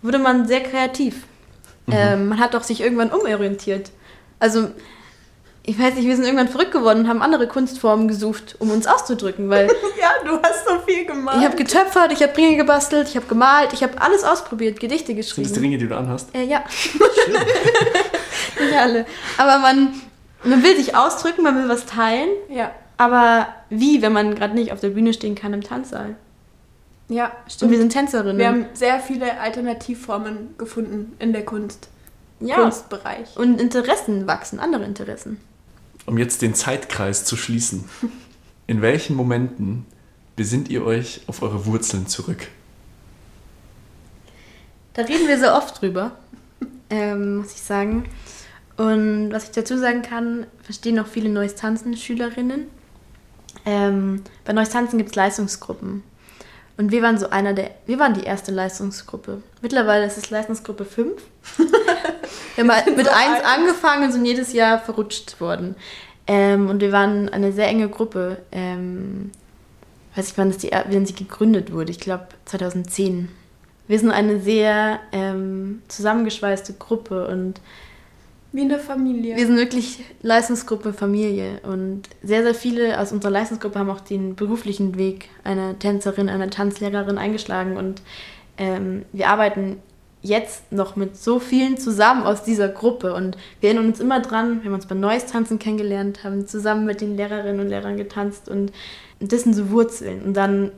[0.01, 1.25] wurde man sehr kreativ.
[1.91, 3.91] Ähm, man hat auch sich irgendwann umorientiert.
[4.39, 4.69] Also,
[5.65, 8.87] ich weiß nicht, wir sind irgendwann verrückt geworden und haben andere Kunstformen gesucht, um uns
[8.87, 9.67] auszudrücken, weil
[10.01, 11.37] Ja, du hast so viel gemacht.
[11.41, 15.07] ich habe getöpfert, ich habe Ringe gebastelt, ich habe gemalt, ich habe alles ausprobiert, Gedichte
[15.09, 15.61] Sind das die geschrieben.
[15.61, 16.33] Ringe, die du anhast?
[16.33, 16.63] Äh, ja.
[18.61, 19.05] Nicht alle.
[19.37, 19.95] Aber man,
[20.45, 24.73] man will sich ausdrücken, man will was teilen, ja, aber wie, wenn man gerade nicht
[24.73, 26.15] auf der Bühne stehen kann im Tanzsaal?
[27.13, 27.71] Ja, Und stimmt.
[27.73, 28.39] wir sind Tänzerinnen.
[28.39, 31.89] Wir haben sehr viele Alternativformen gefunden in der Kunst.
[32.41, 32.57] ja.
[32.57, 33.37] Kunstbereich.
[33.37, 35.39] Und Interessen wachsen, andere Interessen.
[36.07, 37.85] Um jetzt den Zeitkreis zu schließen.
[38.67, 39.85] In welchen Momenten
[40.37, 42.47] besinnt ihr euch auf eure Wurzeln zurück?
[44.95, 46.13] Da reden wir so oft drüber,
[46.91, 48.05] ähm, muss ich sagen.
[48.77, 52.67] Und was ich dazu sagen kann, verstehen auch viele Neues Tanzen-Schülerinnen.
[53.67, 56.03] Ähm, bei Neues Tanzen gibt es Leistungsgruppen.
[56.77, 59.43] Und wir waren so einer der, wir waren die erste Leistungsgruppe.
[59.61, 61.23] Mittlerweile ist es Leistungsgruppe 5.
[62.57, 65.77] wir haben mit so 1 angefangen und sind jedes Jahr verrutscht worden.
[66.27, 68.39] Ähm, und wir waren eine sehr enge Gruppe.
[68.53, 69.33] Ähm,
[70.15, 71.91] weiß ich, wann, das die, wann sie gegründet wurde.
[71.91, 73.29] Ich glaube 2010.
[73.89, 77.61] Wir sind eine sehr ähm, zusammengeschweißte Gruppe und
[78.53, 79.37] wie eine Familie.
[79.37, 84.37] Wir sind wirklich Leistungsgruppe Familie und sehr, sehr viele aus unserer Leistungsgruppe haben auch den
[84.37, 88.03] beruflichen Weg einer Tänzerin, einer Tanzlehrerin eingeschlagen und
[88.59, 89.79] ähm, wir arbeiten
[90.21, 94.63] jetzt noch mit so vielen zusammen aus dieser Gruppe und wir erinnern uns immer dran,
[94.63, 98.49] wir haben uns beim Neues Tanzen kennengelernt, haben zusammen mit den Lehrerinnen und Lehrern getanzt
[98.49, 98.71] und
[99.19, 100.23] das sind so Wurzeln.
[100.23, 100.71] Und dann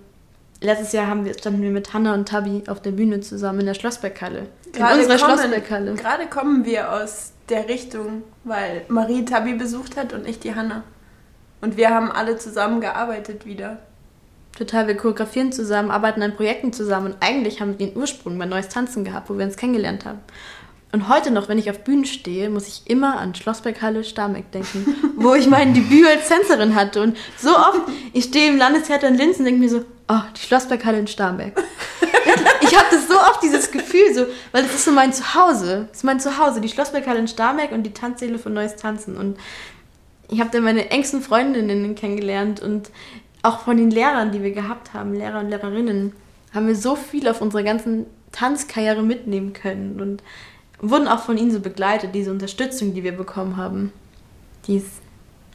[0.60, 3.66] letztes Jahr haben wir, standen wir mit Hanna und Tabi auf der Bühne zusammen in
[3.66, 4.46] der Schlossberghalle.
[4.72, 5.94] Gerade in unserer kommen, Schlossberghalle.
[5.94, 10.84] Gerade kommen wir aus der Richtung, weil Marie Tabi besucht hat und ich die Hanna.
[11.60, 13.78] Und wir haben alle zusammen gearbeitet wieder.
[14.56, 18.46] Total, wir choreografieren zusammen, arbeiten an Projekten zusammen und eigentlich haben wir den Ursprung bei
[18.46, 20.20] Neues Tanzen gehabt, wo wir uns kennengelernt haben.
[20.94, 24.94] Und heute noch, wenn ich auf Bühnen stehe, muss ich immer an Schlossberghalle Starmeck denken,
[25.16, 27.02] wo ich mein Debüt als Tänzerin hatte.
[27.02, 27.80] Und so oft,
[28.12, 31.60] ich stehe im Landestheater in Linz und denke mir so, oh, die Schlossberghalle in Starnberg.
[32.60, 35.86] ich habe das so oft, dieses Gefühl, so, weil das ist so mein Zuhause.
[35.88, 39.16] Das ist mein Zuhause, die Schlossberghalle in Starnberg und die Tanzseele von Neues Tanzen.
[39.16, 39.36] Und
[40.30, 42.92] ich habe da meine engsten Freundinnen kennengelernt und
[43.42, 46.12] auch von den Lehrern, die wir gehabt haben, Lehrer und Lehrerinnen,
[46.54, 50.00] haben wir so viel auf unserer ganzen Tanzkarriere mitnehmen können.
[50.00, 50.22] Und
[50.90, 53.92] wurden auch von ihnen so begleitet, diese Unterstützung, die wir bekommen haben.
[54.66, 55.00] Die ist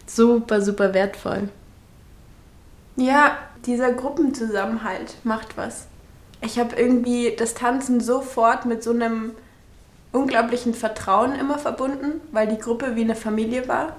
[0.05, 1.49] super, super wertvoll.
[2.95, 5.87] Ja, dieser Gruppenzusammenhalt macht was.
[6.41, 9.33] Ich habe irgendwie das Tanzen sofort mit so einem
[10.11, 13.95] unglaublichen Vertrauen immer verbunden, weil die Gruppe wie eine Familie war.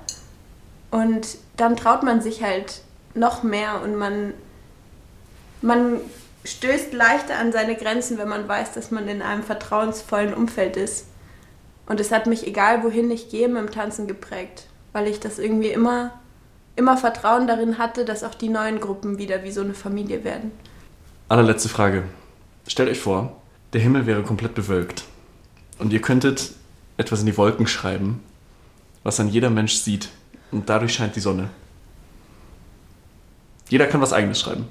[0.91, 2.83] Und dann traut man sich halt
[3.14, 4.35] noch mehr und man,
[5.62, 6.01] man
[6.45, 11.07] stößt leichter an seine Grenzen, wenn man weiß, dass man in einem vertrauensvollen Umfeld ist.
[11.91, 15.41] Und es hat mich, egal wohin ich gehe, mit dem Tanzen geprägt, weil ich das
[15.41, 16.12] irgendwie immer,
[16.76, 20.53] immer Vertrauen darin hatte, dass auch die neuen Gruppen wieder wie so eine Familie werden.
[21.28, 22.05] Allerletzte Frage.
[22.68, 23.36] Stellt euch vor,
[23.72, 25.03] der Himmel wäre komplett bewölkt
[25.80, 26.53] und ihr könntet
[26.97, 28.22] etwas in die Wolken schreiben,
[29.03, 30.11] was dann jeder Mensch sieht
[30.53, 31.51] und dadurch scheint die Sonne.
[33.68, 34.68] Jeder kann was eigenes schreiben.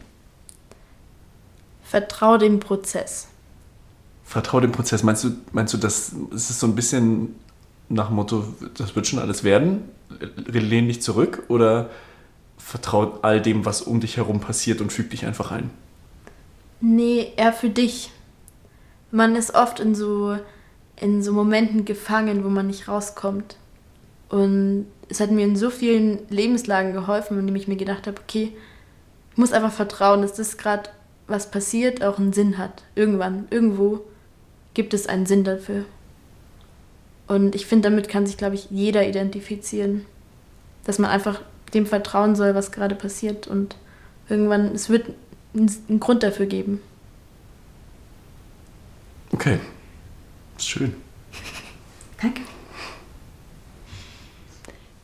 [1.84, 3.28] Vertraue dem Prozess.
[4.30, 5.01] Vertraue dem Prozess.
[5.01, 7.34] Meinst du, meinst du, das ist so ein bisschen
[7.89, 8.43] nach dem Motto,
[8.77, 9.89] das wird schon alles werden?
[10.45, 11.89] Lehn dich zurück oder
[12.59, 15.71] vertraue all dem, was um dich herum passiert und füg dich einfach ein?
[16.80, 18.11] Nee, eher für dich.
[19.09, 20.38] Man ist oft in so,
[20.95, 23.55] in so Momenten gefangen, wo man nicht rauskommt.
[24.30, 28.21] Und es hat mir in so vielen Lebenslagen geholfen, in denen ich mir gedacht habe,
[28.21, 28.55] okay,
[29.32, 30.91] ich muss einfach vertrauen, dass das gerade,
[31.25, 32.84] was passiert, auch einen Sinn hat.
[32.93, 34.05] Irgendwann, irgendwo
[34.80, 35.84] gibt es einen Sinn dafür.
[37.27, 40.05] Und ich finde, damit kann sich, glaube ich, jeder identifizieren.
[40.86, 41.41] Dass man einfach
[41.73, 43.45] dem vertrauen soll, was gerade passiert.
[43.45, 43.75] Und
[44.30, 45.07] irgendwann, es wird
[45.53, 46.82] einen Grund dafür geben.
[49.34, 49.59] Okay.
[50.57, 50.95] Schön.
[52.21, 52.39] Danke.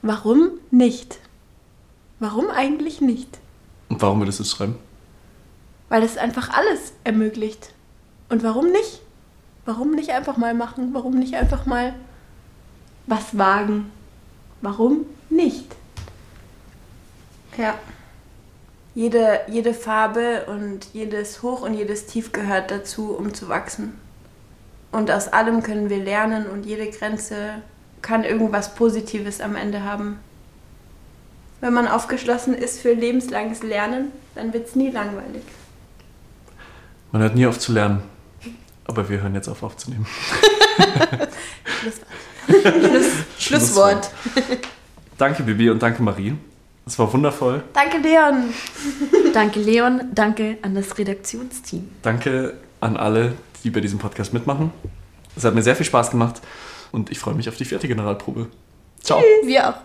[0.01, 1.19] Warum nicht?
[2.19, 3.39] Warum eigentlich nicht?
[3.89, 4.77] Und warum würdest du es schreiben?
[5.89, 7.73] Weil es einfach alles ermöglicht.
[8.29, 9.01] Und warum nicht?
[9.65, 10.93] Warum nicht einfach mal machen?
[10.93, 11.93] Warum nicht einfach mal
[13.07, 13.91] was wagen?
[14.61, 15.75] Warum nicht?
[17.57, 17.75] Ja.
[18.93, 23.99] Jede, jede Farbe und jedes Hoch und jedes Tief gehört dazu, um zu wachsen.
[24.91, 27.61] Und aus allem können wir lernen und jede Grenze
[28.01, 30.19] kann irgendwas Positives am Ende haben.
[31.59, 35.43] Wenn man aufgeschlossen ist für lebenslanges Lernen, dann wird es nie langweilig.
[37.11, 38.14] Man hört nie auf zu lernen.
[38.85, 40.05] Aber wir hören jetzt auf aufzunehmen.
[41.81, 44.11] Schluss, Schlusswort.
[45.17, 46.35] Danke, Bibi, und danke, Marie.
[46.85, 47.63] Es war wundervoll.
[47.73, 48.53] Danke, Leon.
[49.33, 50.01] danke, Leon.
[50.13, 51.89] Danke an das Redaktionsteam.
[52.03, 53.33] Danke an alle,
[53.63, 54.71] die bei diesem Podcast mitmachen.
[55.35, 56.41] Es hat mir sehr viel Spaß gemacht
[56.91, 58.47] und ich freue mich auf die vierte Generalprobe.
[59.01, 59.21] Ciao.
[59.43, 59.75] Wir auch.